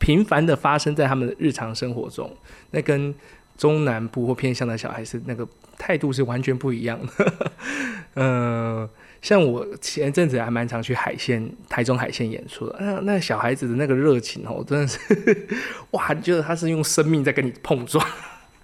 [0.00, 2.36] 频繁的发生在他们的日常生活中。
[2.72, 3.14] 那跟
[3.56, 5.46] 中南部或偏向的小孩是那个。
[5.76, 7.50] 态度是完全不一样的，
[8.14, 8.88] 嗯，
[9.24, 14.98] 像我前阵子还蛮常去海鲜台中海鲜演出的，那那小孩子的那个热情哦，真的是
[15.92, 18.06] 哇，你觉得他是用生命在跟你碰撞，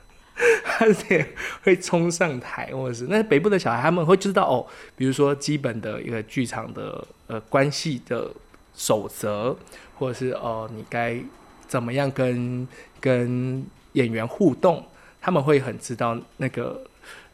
[0.79, 1.27] 而且
[1.63, 8.31] 会冲上台，或者是那北部的小孩他们会知道哦，比如说基本的一个剧场的呃关系的
[8.75, 9.57] 守则，
[9.99, 11.19] 或者是哦你该
[11.67, 12.69] 怎么样跟
[13.01, 14.85] 跟演员互动，
[15.23, 16.85] 他们会很知道那个。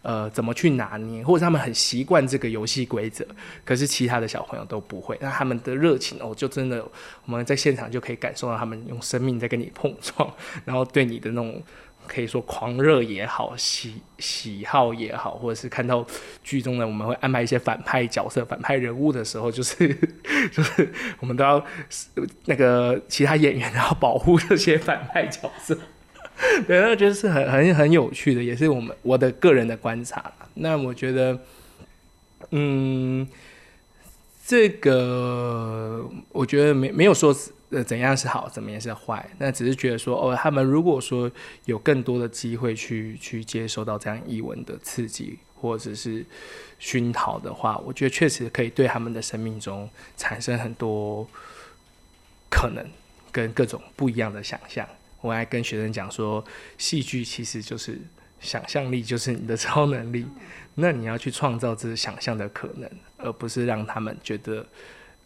[0.02, 3.26] 呃，怎么去拿捏，或者他们很习惯这个游戏规则，
[3.64, 5.18] 可是其他的小朋友都不会。
[5.20, 6.80] 那他们的热情哦，就真的
[7.24, 10.32] 我们在现场就可以感受到他们用生命在跟你碰撞，
[10.64, 11.60] 然后对你的那种
[12.06, 16.06] 可以说狂热也好，喜喜好也好，或者是看到
[16.44, 19.92] 剧中的我们会安排一些反派角色、反派人物的时候，就是
[20.52, 21.64] 就是我们都要
[22.44, 25.76] 那个其他演员要保护这些反派角色。
[26.66, 30.32] 对，那觉得是很很很有趣的，也是我们我的个人的观察。
[30.54, 31.38] 那我觉得，
[32.50, 33.26] 嗯，
[34.46, 37.34] 这个我觉得没没有说
[37.70, 41.30] 呃怎样是好，怎么样是坏，那只是觉得说哦，他们如果说
[41.64, 46.24] 有更多的机会去去接受到这样译文的刺激或者是
[46.78, 51.26] 熏陶的话，我觉得确实可以对他们的生命中产生很多
[52.50, 52.84] 可能
[53.32, 54.86] 跟各种不一样的想象。
[55.26, 56.44] 我爱跟学生讲说，
[56.78, 57.98] 戏剧其实就是
[58.40, 60.26] 想象力，就是你的 超能力。
[60.76, 64.64] 那你要去创造这想象的可能，而不是让他们觉得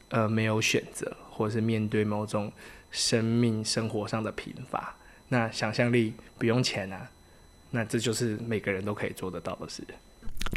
[0.08, 2.50] 呃没有选择，或是面对某种
[2.90, 4.94] 生命生活上的贫乏。
[5.28, 7.08] 那想象力不用钱啊，
[7.72, 9.82] 那这就是每个人都可以做得到的事。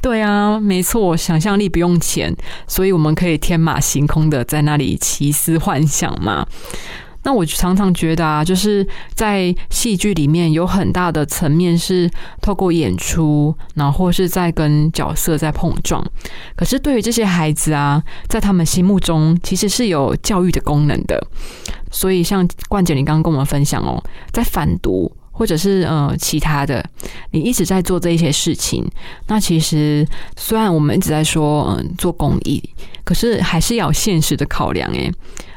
[0.01, 2.33] 对啊，没错，想象力不用钱，
[2.67, 6.47] 所以我们可以天马行空的在那里奇思幻想嘛。
[7.23, 12.09] 那我常常觉得啊，就是在戏剧里面有很大的层面是
[12.41, 16.05] 透过演出，然后或是在跟角色在碰撞。
[16.55, 21.25] 可是对于这些孩子啊，在他们心目中其实是有教育的功能的。
[21.91, 26.83] 所以像冠姐，你刚刚跟我们分享哦，在反毒或者是呃其他的，
[27.31, 28.85] 你一直在做这一些事情。
[29.27, 30.05] 那其实
[30.35, 32.61] 虽然我们一直在说嗯做公益，
[33.03, 35.11] 可是还是要现实的考量诶。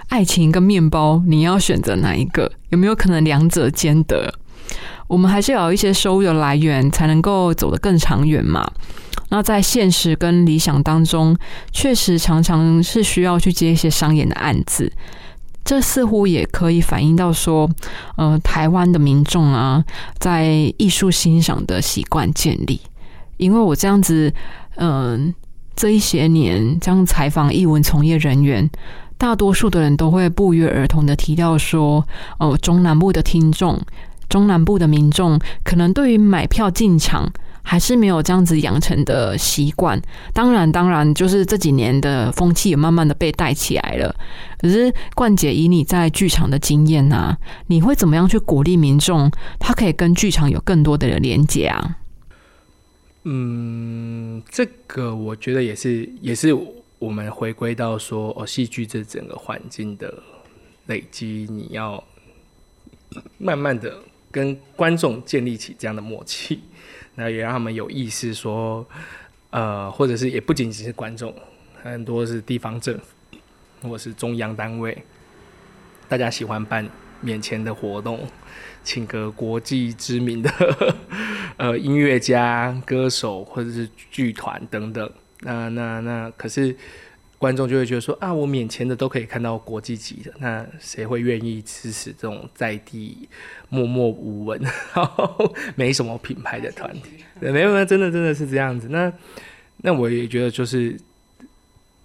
[0.09, 2.51] 爱情跟面包，你要选择哪一个？
[2.71, 4.33] 有没有可能两者兼得？
[5.09, 8.69] 我们还是要有一些收入的来源，才能够走得更长远嘛。
[9.29, 11.37] 那在现实跟理想当中，
[11.73, 14.91] 确实常常是需要去接一些商演的案子。
[15.65, 17.69] 这似乎也可以反映到说，
[18.17, 19.85] 呃，台湾的民众啊，
[20.19, 22.81] 在艺术欣赏的习惯建立。
[23.37, 24.33] 因为我这样子，
[24.77, 25.35] 嗯，
[25.75, 28.71] 这一些年这样采访艺文从业人员。
[29.19, 32.07] 大多数的人都会不约而同的提到说，
[32.39, 33.81] 哦，中南部的听众，
[34.29, 40.01] 中南部的民众，可能对于买票进场还是没有这样子养成的习惯。
[40.35, 44.15] 当然，当然，就是这几年的风气也慢慢的被带起来了。
[44.61, 47.39] 可是，冠姐以你在剧场的经验啊，
[47.69, 51.97] 你会怎么样去鼓励民众，他可以跟剧场有更多的连接啊？
[53.25, 56.55] 嗯，这个我觉得也是，也是。
[56.99, 60.23] 我们回归到说哦，戏剧这整个环境的
[60.87, 62.03] 累积，你要
[63.37, 66.63] 慢慢的跟观众建立起这样的默契，
[67.17, 68.87] 那也让他们有意识说，
[69.51, 71.35] 呃，或者是也不仅仅是观众，
[71.83, 74.97] 很多是地方政府或是中央单位，
[76.09, 76.89] 大家喜欢办
[77.21, 78.27] 免钱的活动，
[78.83, 80.51] 请个国际知名的
[81.59, 85.13] 呃音乐家、歌手或者是剧团等等。
[85.47, 86.77] 那那那，可是
[87.39, 93.29] 观众就会觉得说啊，我免钱的都可以看到国际级的，那谁会愿意支持这种在地
[93.69, 94.61] 默默无闻、
[95.77, 97.25] 没什么品牌的团体？
[97.41, 98.89] 对没有没有，真的真的是这样子。
[98.89, 99.13] 那
[99.83, 100.99] 那我也觉得就是，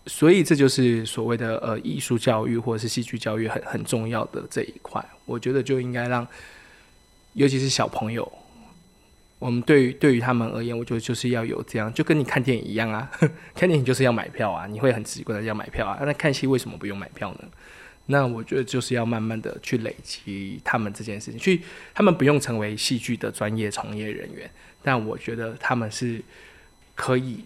[0.06, 5.04] 所以这就是所谓的呃艺术教育或者是戏剧教育很很重要的这一块。
[5.26, 6.28] 我觉得就应该让，
[7.34, 8.30] 尤其是小朋友，
[9.42, 13.10] 我们对于对于他们而言，我觉得就是要有这样，就跟你看电影一样啊，
[13.56, 15.98] 看电影就是要买票啊，你会很直观的要买票啊。
[16.06, 17.50] 那看戏为什么不用买票呢？
[18.06, 24.48] 那我觉得就是要慢慢的去累积他们这件事情，去他们不用成为戏剧的专业从业人员，
[24.84, 26.22] 但我觉得他们是
[26.94, 27.44] 可以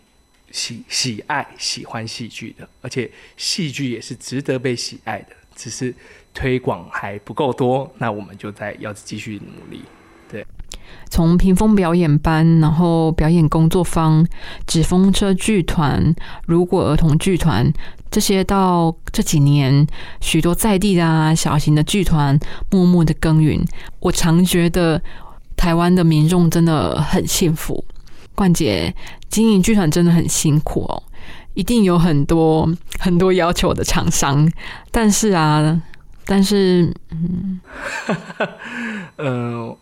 [0.51, 5.93] 喜喜爱喜欢戏剧的，而且戏剧也是值得被喜爱的，只是
[6.33, 9.81] 推广还不够多，那我们就在要继续努力。
[11.09, 14.25] 从屏风表演班，然后表演工作坊、
[14.65, 16.13] 纸风车剧团、
[16.45, 17.71] 如果儿童剧团。
[18.11, 19.85] 这些到这几年，
[20.21, 22.39] 许多在地的啊小型的剧团
[22.71, 23.61] 默默的耕耘。
[23.99, 25.01] 我常觉得
[25.57, 27.83] 台湾的民众真的很幸福。
[28.33, 28.95] 冠姐
[29.27, 31.03] 经营剧团真的很辛苦哦，
[31.55, 32.69] 一定有很多
[32.99, 34.49] 很多要求的厂商。
[34.91, 35.81] 但是啊，
[36.25, 37.59] 但是嗯，
[39.17, 39.77] 呃。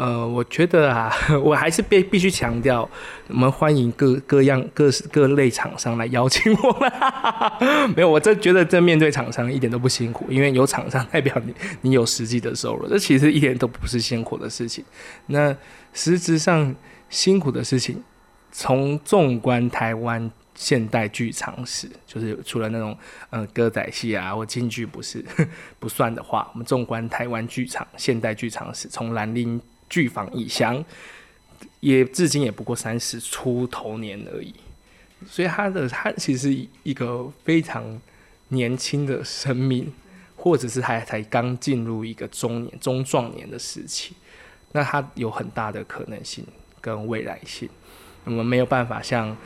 [0.00, 1.12] 呃，我觉得啊，
[1.44, 2.88] 我还是必必须强调，
[3.28, 6.90] 我们欢迎各各样各各类厂商来邀请我们。
[7.94, 14.82] 没有，我真觉得这面对厂商一点都不辛苦，因为有厂商代表你，你有实际的收入，这其实一点都不是辛苦的事情。
[15.26, 15.54] 那
[15.92, 16.74] 实质上
[17.10, 18.02] 辛苦的事情，
[18.50, 22.96] 从纵观台湾现代剧场史，就是除了那种
[23.28, 25.22] 呃歌仔戏啊或京剧不是
[25.78, 29.60] 不算的话，我们纵观台湾剧场现代剧场史，从兰陵。
[29.90, 30.82] 剧坊以降，
[31.80, 34.54] 也至今也不过三十出头年而已，
[35.26, 38.00] 所以他的他其实一个非常
[38.48, 39.92] 年轻的生命，
[40.36, 44.14] 或者是还才刚进入一个中年中壮年的时期，
[44.72, 46.46] 那他有很大的可能性
[46.80, 47.68] 跟未来性。
[48.24, 49.36] 我们没有办法像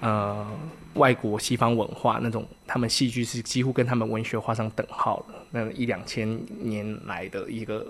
[0.00, 0.46] 呃
[0.94, 7.86] 外国西方文化那种，他们戏剧是几乎跟他们文学画上等号的，那一两千年来的一个。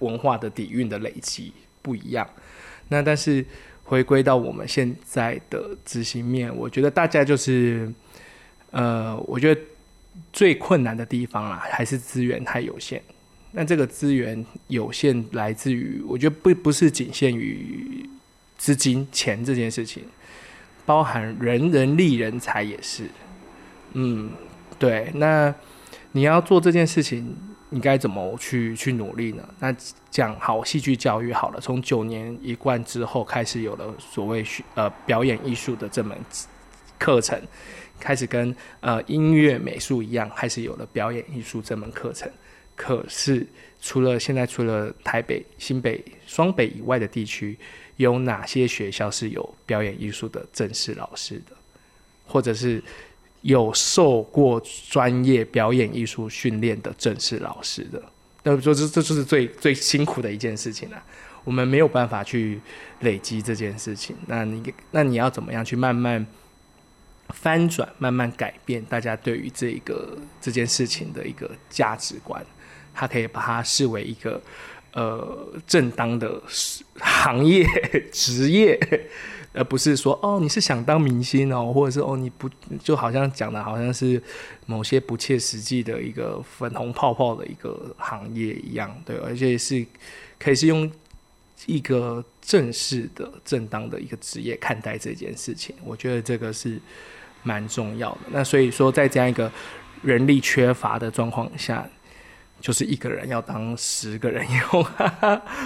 [0.00, 2.28] 文化的底蕴的累积不一样，
[2.88, 3.44] 那但是
[3.82, 7.92] 回归到我们现在的执行面，我觉得大家就是，
[8.70, 9.60] 呃，我觉得
[10.32, 13.02] 最困难的地方啦，还是资源太有限。
[13.50, 18.08] 那这个资源有限来自于，我觉得不不是仅限于
[18.56, 20.04] 资金钱这件事情，
[20.86, 23.04] 包含人人力人才也是。
[23.94, 24.30] 嗯，
[24.78, 25.52] 对，那
[26.12, 27.36] 你要做这件事情。
[27.70, 29.46] 你该怎么去去努力呢？
[29.58, 29.74] 那
[30.10, 36.16] 讲好戏剧教育好了，从九年一贯之后开始有了所谓学呃表演艺术的这门
[36.98, 37.38] 课程，
[38.00, 42.30] 开始跟呃音乐美术一样，开始有了表演艺术这门课程。
[42.74, 43.46] 可是
[43.80, 47.58] 除了现在除了台北、新北、双北以外的地区，
[47.96, 51.54] 有哪些学校是有表演艺术的正式老师的，
[52.26, 52.82] 或者是？
[53.42, 54.60] 有受过
[54.90, 58.02] 专业表演艺术训练的正式老师的，
[58.42, 61.02] 那说这这就是最最辛苦的一件事情了。
[61.44, 62.60] 我们没有办法去
[63.00, 66.26] 累积这件事情，那你那你要怎么样去慢慢
[67.28, 72.44] 翻转、慢慢改变大家对于这个这件事情的一个价值观？
[72.92, 74.42] 他可以把它视为一个
[74.92, 76.42] 呃正当的
[77.00, 77.64] 行业
[78.12, 78.78] 职业。
[79.54, 82.48] 而不是说哦，你是想当明星哦，或者是哦，你不
[82.82, 84.22] 就好像讲的好像是
[84.66, 89.84] 某些不切实际的一个粉红泡泡的一个行业一样，对，而且是
[90.38, 90.88] 可以是用
[91.66, 96.78] 一个正式的、正当的一个职业看待这件事情，我觉得这个是
[97.42, 98.18] 蛮重要的。
[98.30, 99.50] 那所以说，在这样一个
[100.02, 101.84] 人力缺乏的状况下，
[102.60, 104.86] 就是一个人要当十个人用。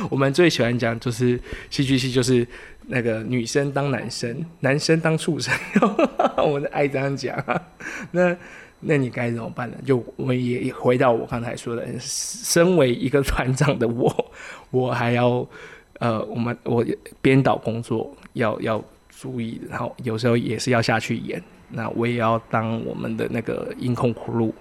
[0.09, 2.47] 我们最喜欢讲就是戏剧系就是。
[2.87, 5.55] 那个女生当男生，男生当畜生，
[6.37, 7.43] 我的爱这样讲。
[8.11, 8.37] 那
[8.81, 9.77] 那你该怎么办呢？
[9.87, 14.33] 就我也回到我刚才说的，身为一个团长的我，
[14.71, 15.47] 我还要
[16.01, 16.85] 呃，我们我
[17.21, 21.41] 编导工作要要注意，然后有时候也是要下去演。
[21.71, 24.53] 那我也要当我们的那个音控葫芦，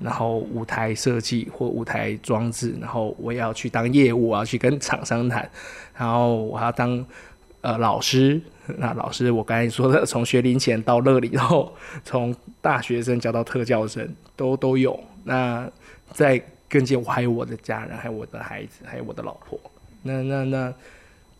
[0.00, 5.50] 然后舞台设计或舞台装置，然后我也要去当业务，我要去跟厂商谈，
[5.98, 7.04] 然后我还要当。
[7.66, 8.40] 呃，老师，
[8.78, 14.96] 那老师，我刚才说的，从学龄前到乐里，然后从大学生教到特教生，都都有。
[15.24, 15.68] 那
[16.12, 19.58] 在跟进，我还有我的家人，还有我的孩子，还有我的老婆。
[20.04, 20.72] 那那那，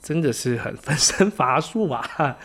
[0.03, 2.37] 真的是很分身乏术啊！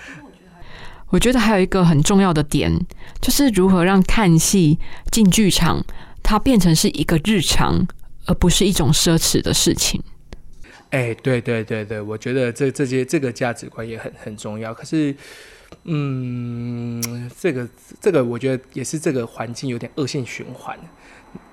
[1.10, 2.72] 我觉得还有一个很重要的点，
[3.20, 4.78] 就是如何让看戏
[5.12, 5.84] 进剧场，
[6.22, 7.88] 它变成是一个日常，
[8.28, 10.04] 而不是一种奢侈的事情。
[10.92, 14.74] 哎，对对对对，我觉得这这些这个价值观也很很重要。
[14.74, 15.16] 可是，
[15.86, 17.68] 嗯，这个
[18.02, 20.78] 这个，我觉得也是这个环境有点恶性循环，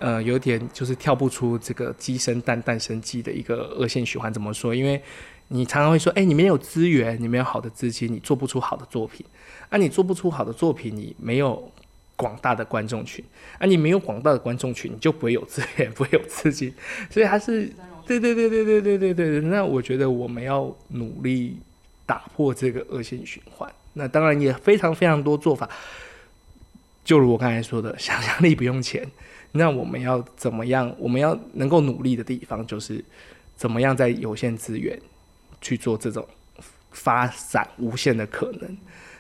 [0.01, 4.33] 呃，有点就是跳不出这个鸡生蛋蛋生鸡的一个恶性循环。
[4.33, 4.75] 怎么说？
[4.75, 5.01] 因为
[5.47, 9.25] 你常常会说，哎，你没有资源，你没有好的资金，你做不出好的作品。
[9.69, 11.71] 啊，你做不出好的作品，你没有
[12.17, 13.25] 广大的观众群。
[13.61, 16.75] 啊，你没有广大的观众群，你就不会有资源，不会有资金。
[17.09, 17.73] 所以还是。
[18.09, 21.59] 对对对对对对对对，那我觉得我们要努力
[22.07, 23.71] 打破这个恶性循环。
[23.93, 25.69] 那当然也非常非常多做法，
[27.05, 29.07] 就如我刚才说的，想象力不用钱。
[29.53, 30.95] 那我们要怎么样？
[30.99, 33.05] 我们要能够努力的地方，就是
[33.57, 34.99] 怎么样在有限资源
[35.61, 36.27] 去做这种
[36.93, 38.77] 发展无限的可能。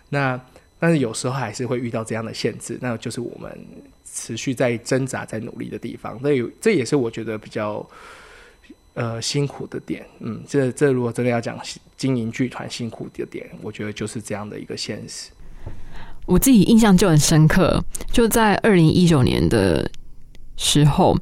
[0.09, 0.41] 那
[0.79, 3.59] 但是有时候还是会遇到这样的限制，那就是我们
[4.05, 6.19] 持续在挣扎、在努力的地方。
[6.23, 7.87] 那有这也是我觉得比较。
[8.99, 11.57] 呃，辛苦的点，嗯，这这如果真的要讲
[11.97, 15.31] 经营剧团辛苦的点，我觉得就是这样的一个现实。
[16.27, 17.81] 我自己印象就很深刻，
[18.11, 19.89] 就在二零一九年的
[20.57, 21.17] 时候，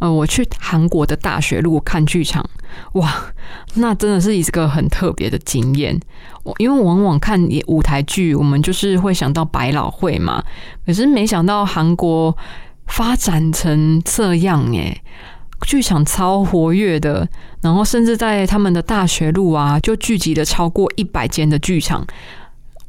[0.00, 2.44] 呃，我去韩国的大学路看剧场，
[2.94, 3.32] 哇，
[3.74, 5.96] 那真的是一个很特别的经验。
[6.42, 10.42] 我因为往往看舞台剧，我们就是会想到百老汇嘛，
[10.84, 12.36] 可是没想到韩国
[12.88, 15.00] 发展成这样，哎。
[15.66, 17.28] 剧场超活跃的，
[17.60, 22.06] 然后甚至在他们的大学路啊，就聚集了超过一百间的剧场。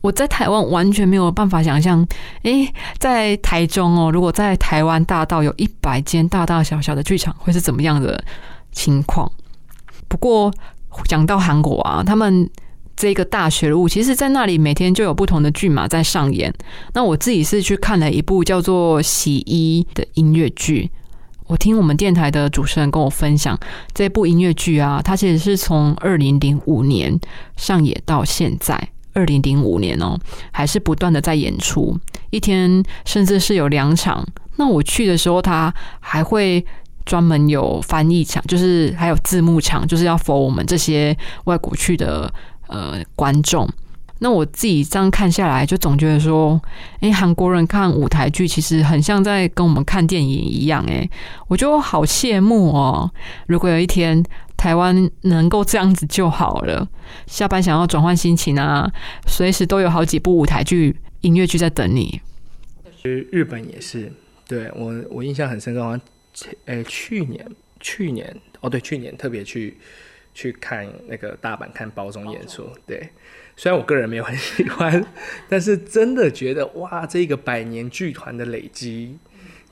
[0.02, 2.04] 我在台湾完全没有办法想象，
[2.42, 8.24] 诶，在台中哦，如果在台湾大道有一百间大大小小的剧场，会是怎么样的
[8.72, 9.32] 情况？
[10.08, 10.52] 不过
[11.06, 12.50] 讲到韩国啊，他们
[12.96, 16.52] 这个大学路，其实在那里每天就有不同的剧码在上演。
[16.94, 20.90] 那我自己是去看了一部叫做《洗衣》的音乐剧。
[21.52, 23.60] 我听我们电台的主持人跟我分享，
[23.94, 27.20] 这部音乐剧啊，它其实是从二零零五年
[27.58, 30.18] 上演到现在，二零零五年哦，
[30.54, 32.00] 还是不断的在演出，
[32.30, 34.26] 一天甚至是有两场。
[34.56, 36.66] 那我去的时候，他还会
[37.04, 42.34] 专门有翻译场，就是还有字幕场，就是要服我们这些外国去的
[42.70, 43.68] 呃观众。
[44.24, 46.62] 那我自己这样看下来，就总觉得说，
[47.00, 51.10] 哎，韩国人看舞台剧其实很像在跟我们看电影一样，哎，
[51.48, 53.12] 我就好羡慕哦。
[53.48, 54.24] 如果有一天
[54.56, 56.88] 台湾能够这样子就好了，
[57.26, 58.88] 下班想要转换心情啊，
[59.26, 62.22] 随时都有好几部舞台剧、音乐剧在等你。
[62.96, 64.14] 其实日本也是，
[64.48, 66.02] 对我我印象很深刻，好像
[66.66, 67.44] 诶去年
[67.80, 69.76] 去年哦对，去年特别去
[70.36, 73.10] 去看那个大阪看包中演出，对。
[73.62, 75.06] 虽然我个人没有很喜欢，
[75.48, 79.20] 但是真的觉得哇，这个百年剧团的累积，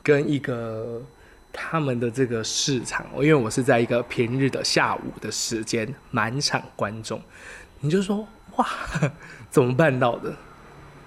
[0.04, 1.04] 跟一个
[1.52, 7.20] 他们的这个市场，因为我是在一个平日的下午的时间，满场观众，
[7.80, 8.28] 你就说
[8.58, 8.68] 哇，
[9.50, 10.38] 怎么办到的？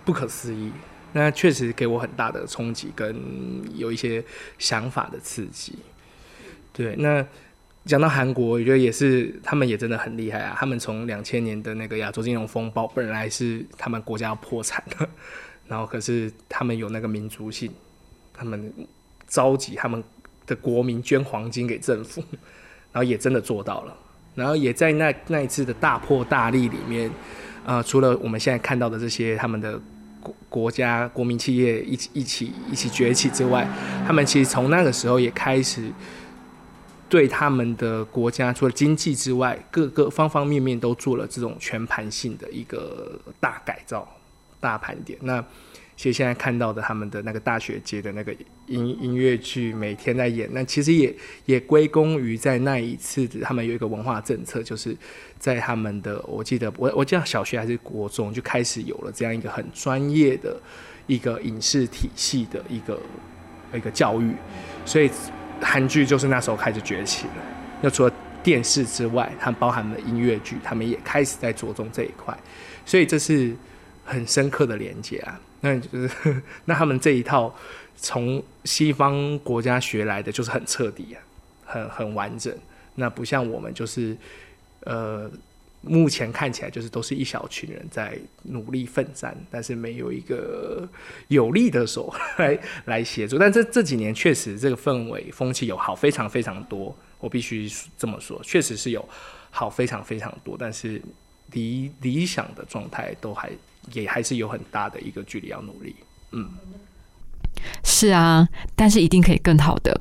[0.05, 0.73] 不可思议！
[1.13, 3.15] 那确实给我很大的冲击，跟
[3.77, 4.25] 有一些
[4.59, 5.79] 想法的刺激。
[6.73, 7.25] 对，那。
[7.85, 10.55] 讲到韩国，我觉得也是，他们也真的很厉害啊！
[10.57, 15.09] 他们从两千年的那个亚洲金融风暴，本来是他们国家要破产的，
[15.67, 17.73] 然后可是他们有那个民族性，
[18.33, 18.73] 他们
[19.27, 20.03] 召集他们
[20.47, 22.23] 的国民捐黄金给政府，
[22.93, 23.97] 然后也真的做到了，
[24.37, 27.11] 然后也在那那一次的大破大立里面，
[27.67, 29.77] 呃，除了我们现在看到的这些他们的
[30.21, 33.67] 国国家国民企业一起一起一起崛起之外，
[34.07, 35.91] 他们其实从那个时候也开始。
[37.13, 44.11] 对他们的国家，除了经济之外，各个方方面面都做了这种全盘性的一个大改造、
[44.59, 45.19] 大盘点。
[45.21, 45.45] 那
[45.95, 48.35] 其实现在看到的他们的那个大学节的那个
[48.67, 54.97] 音音乐剧，每天在演，那其实也也归功于在那一次，他们有一个文化政策，就是
[55.39, 60.59] 在他们的，我记得我我记得小学还是国中就开始有了这样一个很专业的
[61.07, 62.99] 一个影视体系的一个
[63.75, 64.35] 一个教育，
[64.87, 65.11] 所以。
[65.63, 67.35] 韩剧就是那时候开始崛起了。
[67.81, 72.37] 那除了电视之外，它包含了音乐剧，他们也开始在着重这一块。
[72.85, 73.57] 所以这是
[74.05, 75.41] 很深刻的连接啊。
[75.61, 76.11] 那就是
[76.67, 77.55] 那他们这一套
[77.97, 81.19] 从西方国家学来的，就是很彻底啊，
[81.65, 82.53] 很很完整。
[82.97, 84.17] 那不像我们，就是
[84.81, 85.31] 呃。
[85.85, 90.89] 目前看起来就是都是一小群人在努力奋战，但是没有一个
[91.27, 93.37] 有力的手来来协助。
[93.37, 97.69] 但这这几年确实这个氛围风气有好非常非常多，我必须
[97.99, 99.05] 这么说，确实是有
[99.51, 100.57] 好非常非常多。
[100.57, 101.03] 但是
[101.51, 103.51] 离理想的状态都还
[103.93, 105.97] 也还是有很大的一个距离要努力。
[106.31, 106.49] 嗯，
[107.83, 110.01] 是啊，但是一定可以更好的。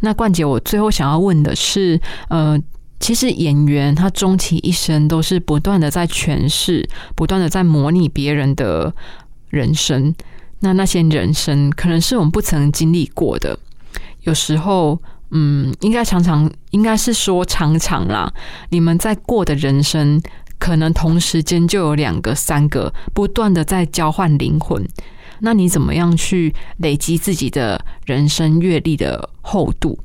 [0.00, 2.00] 那冠杰，我最后想要问的是，
[2.30, 2.58] 呃。
[3.00, 8.94] 其实演员他终其一生都是不断的在诠释，不断的在模拟别人的
[9.48, 10.14] 人生。
[10.60, 13.56] 那那些人生可能是我们不曾经历过的，
[14.22, 18.32] 有时候，嗯，应该常常，应该是说常常啦。
[18.70, 20.20] 你们在过的人生，
[20.58, 24.84] 可能同时间就有两个、三个，不断的在交换灵魂。
[25.38, 29.96] 那你怎么样去累积自己的人生阅历的厚度，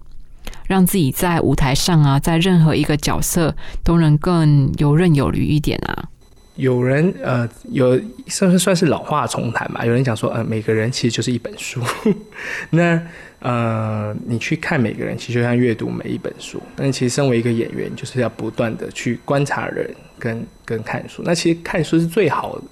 [0.73, 6.09] 让自己在舞台上啊，在任何一个角色都能更游刃有余一点啊？
[6.55, 9.85] 有人呃，有算是算是老话重谈吧。
[9.85, 11.79] 有人讲说，呃，每个人其实就是一本书。
[12.71, 12.99] 那
[13.39, 16.61] 呃，你去看每个人，其实就像阅读每一本书。
[16.75, 21.21] 但其实身为一个演员，就是要不断的去观察人，跟跟看书。
[21.25, 22.63] 那其实看书是最好的。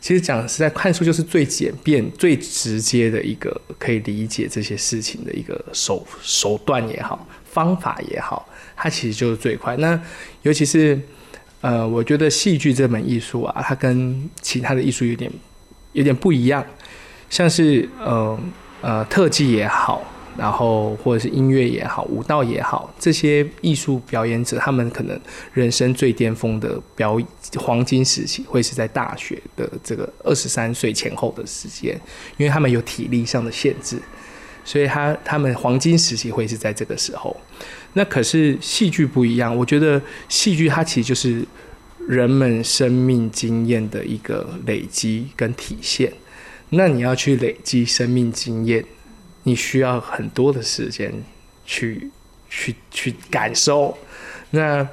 [0.00, 9.76] 其实讲实在，看书就是最简便、最直接的一个可以理解这些事情的一个手手段也好，方法也好，它其实就是最快。
[9.76, 10.00] 那
[10.42, 11.00] 尤其是。
[11.62, 15.30] 呃，我觉得戏剧这门艺术啊，它跟其他的艺术有点
[15.92, 16.64] 有点不一样，
[17.28, 18.40] 像是呃
[18.80, 20.02] 呃特技也好，
[20.38, 25.20] 然后或者是音乐也好，舞蹈也好，这些艺术表演者，他们可能
[25.52, 27.28] 人生最巅峰的表演
[27.58, 31.94] 黄金时期，会是在大学的这个二十三岁前后的时间，
[32.38, 34.00] 因为他们有体力上的限制，
[34.64, 37.36] 所以他他们黄金时期会是在这个时候。
[37.94, 41.44] 那可是戏剧不一样，我觉得戏剧它其实就是
[42.06, 46.12] 人们生命经验的一个累积跟体现。
[46.70, 48.84] 那你要去累积生命经验，
[49.42, 51.12] 你需要很多的时间
[51.66, 52.08] 去
[52.48, 53.98] 去去感受。
[54.50, 54.88] 那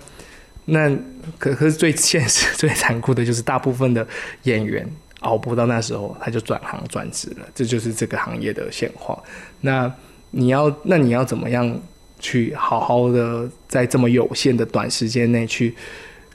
[0.65, 0.89] 那
[1.37, 4.07] 可可是最现实、 最残酷的就是大部分的
[4.43, 4.89] 演员
[5.19, 9.21] 熬不到那时候，他就转行转职了，这就是这个行业的现况。
[9.61, 9.93] 那
[10.31, 11.79] 你要那你要怎么样？
[12.19, 15.75] 去好好的在这么有限的短时间内去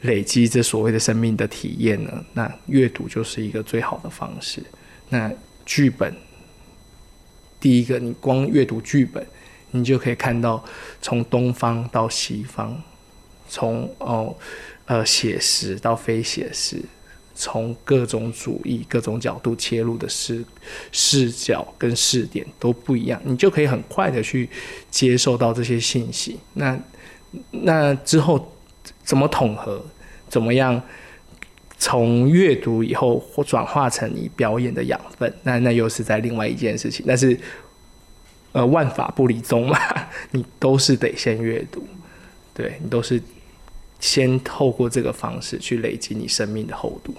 [0.02, 2.24] 累积这所谓的生命的体验呢？
[2.34, 4.62] 那阅读就是一个最好的方式。
[5.08, 5.28] 那
[5.66, 6.14] 剧本，
[7.58, 9.26] 第一个，你光阅读剧本，
[9.72, 10.64] 你就可以看到
[11.00, 12.80] 从东方到西方，
[13.48, 14.36] 从哦
[14.86, 16.80] 呃写实到非写实。
[17.34, 20.44] 从各种主义、各种角度切入的视
[20.90, 24.48] 视角跟视点都不一样，你就可以很快的去
[24.90, 26.38] 接受到这些信息。
[26.54, 26.78] 那
[27.50, 28.52] 那之后
[29.02, 29.84] 怎么统合？
[30.28, 30.82] 怎么样
[31.78, 35.32] 从阅读以后或转化成你表演的养分？
[35.42, 37.04] 那那又是在另外一件事情。
[37.08, 37.38] 但是
[38.52, 39.78] 呃，万法不离宗嘛，
[40.32, 41.84] 你都是得先阅读，
[42.54, 43.22] 对你都是。
[44.02, 47.14] 先透过这个方式去累积你生命的厚度。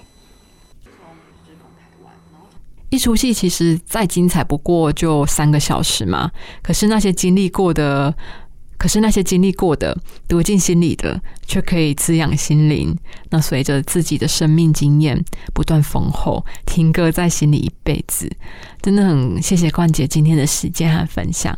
[2.90, 6.30] 一出戏其实再精彩不过就三个小时嘛，
[6.62, 8.14] 可是那些经历过的，
[8.78, 12.96] 可是那些经历过的读进心里的，却可以滋养心灵。
[13.32, 15.24] 那随着自己的生命经验
[15.56, 18.30] 不断丰厚，听歌在心里一辈子。
[18.82, 21.58] 真的很谢谢冠姐今天的时间和分享。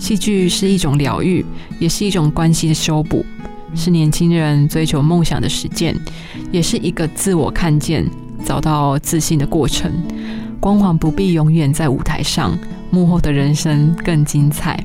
[0.00, 1.44] 戏剧是一种疗愈，
[1.78, 3.24] 也是一种关系的修补，
[3.74, 5.94] 是年轻人追求梦想的实践，
[6.50, 8.04] 也是一个自我看见、
[8.44, 9.92] 找到自信的过程。
[10.58, 12.58] 光环不必永远在舞台上，
[12.90, 14.82] 幕后的人生更精彩。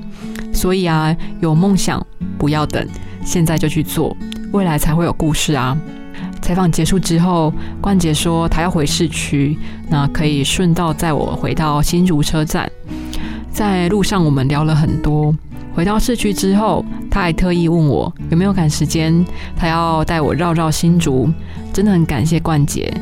[0.54, 2.06] 所以啊，有梦想
[2.38, 2.86] 不要等，
[3.24, 4.16] 现在就去做，
[4.52, 5.78] 未来才会有故事啊！
[6.42, 7.52] 采访结束之后，
[7.82, 9.58] 冠杰说他要回市区，
[9.90, 12.70] 那可以顺道载我回到新竹车站。
[13.56, 15.34] 在路上，我们聊了很多。
[15.74, 19.26] 回到市区之后，他还特意问我有没有赶时间，
[19.56, 21.30] 他要带我绕绕新竹。
[21.72, 22.94] 真的很感谢冠杰，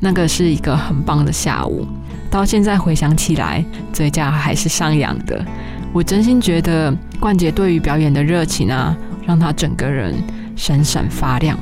[0.00, 1.86] 那个是一个很棒的下午。
[2.30, 5.42] 到现在回想起来，嘴角还是上扬的。
[5.94, 8.94] 我真心觉得冠杰对于表演的热情啊，
[9.26, 10.14] 让他整个人
[10.54, 11.58] 闪闪发亮，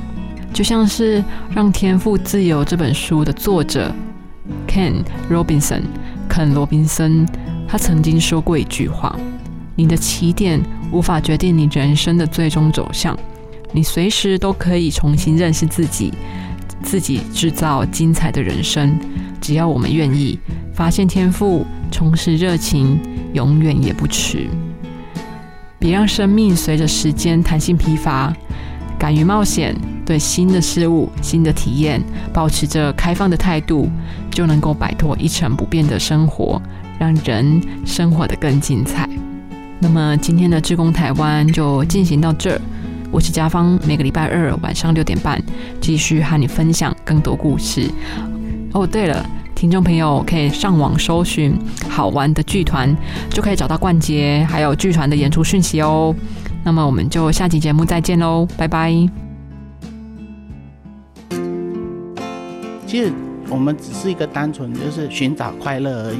[0.51, 1.19] 就像是
[1.55, 3.93] 《让天赋自由》这本书的作者
[4.67, 5.83] Ken Robinson
[6.27, 7.25] 肯罗宾森。
[7.71, 9.17] 他曾经说过一句话
[9.77, 10.61] ：“你的起点
[10.91, 13.17] 无法决定你人生的最终走向，
[13.71, 16.13] 你随时都可以重新认识自己，
[16.83, 18.99] 自己制造精彩的人生。
[19.39, 20.37] 只要我们愿意
[20.73, 22.99] 发现天赋，重拾热情，
[23.31, 24.49] 永远也不迟。
[25.79, 28.35] 别让生命随着时间弹性疲乏，
[28.99, 29.73] 敢于冒险，
[30.05, 32.03] 对新的事物、新的体验
[32.33, 33.89] 保持着开放的态度，
[34.29, 36.61] 就能够摆脱一成不变的生活。”
[37.01, 39.09] 让人生活的更精彩。
[39.79, 42.61] 那么今天的志工台湾就进行到这儿。
[43.09, 45.41] 我是家芳，每个礼拜二晚上六点半
[45.81, 47.89] 继续和你分享更多故事。
[48.71, 49.27] 哦，对了。
[49.55, 51.57] 听众朋友可以上网搜寻
[51.89, 52.95] 好玩的剧团，
[53.31, 56.13] 就可以找到冠杰还有剧团的演出讯息哦。
[56.63, 58.91] 那么我们就下期节目再见喽，拜拜。
[62.85, 63.11] 其实
[63.49, 66.19] 我们只是一个单纯就是寻找快乐而已。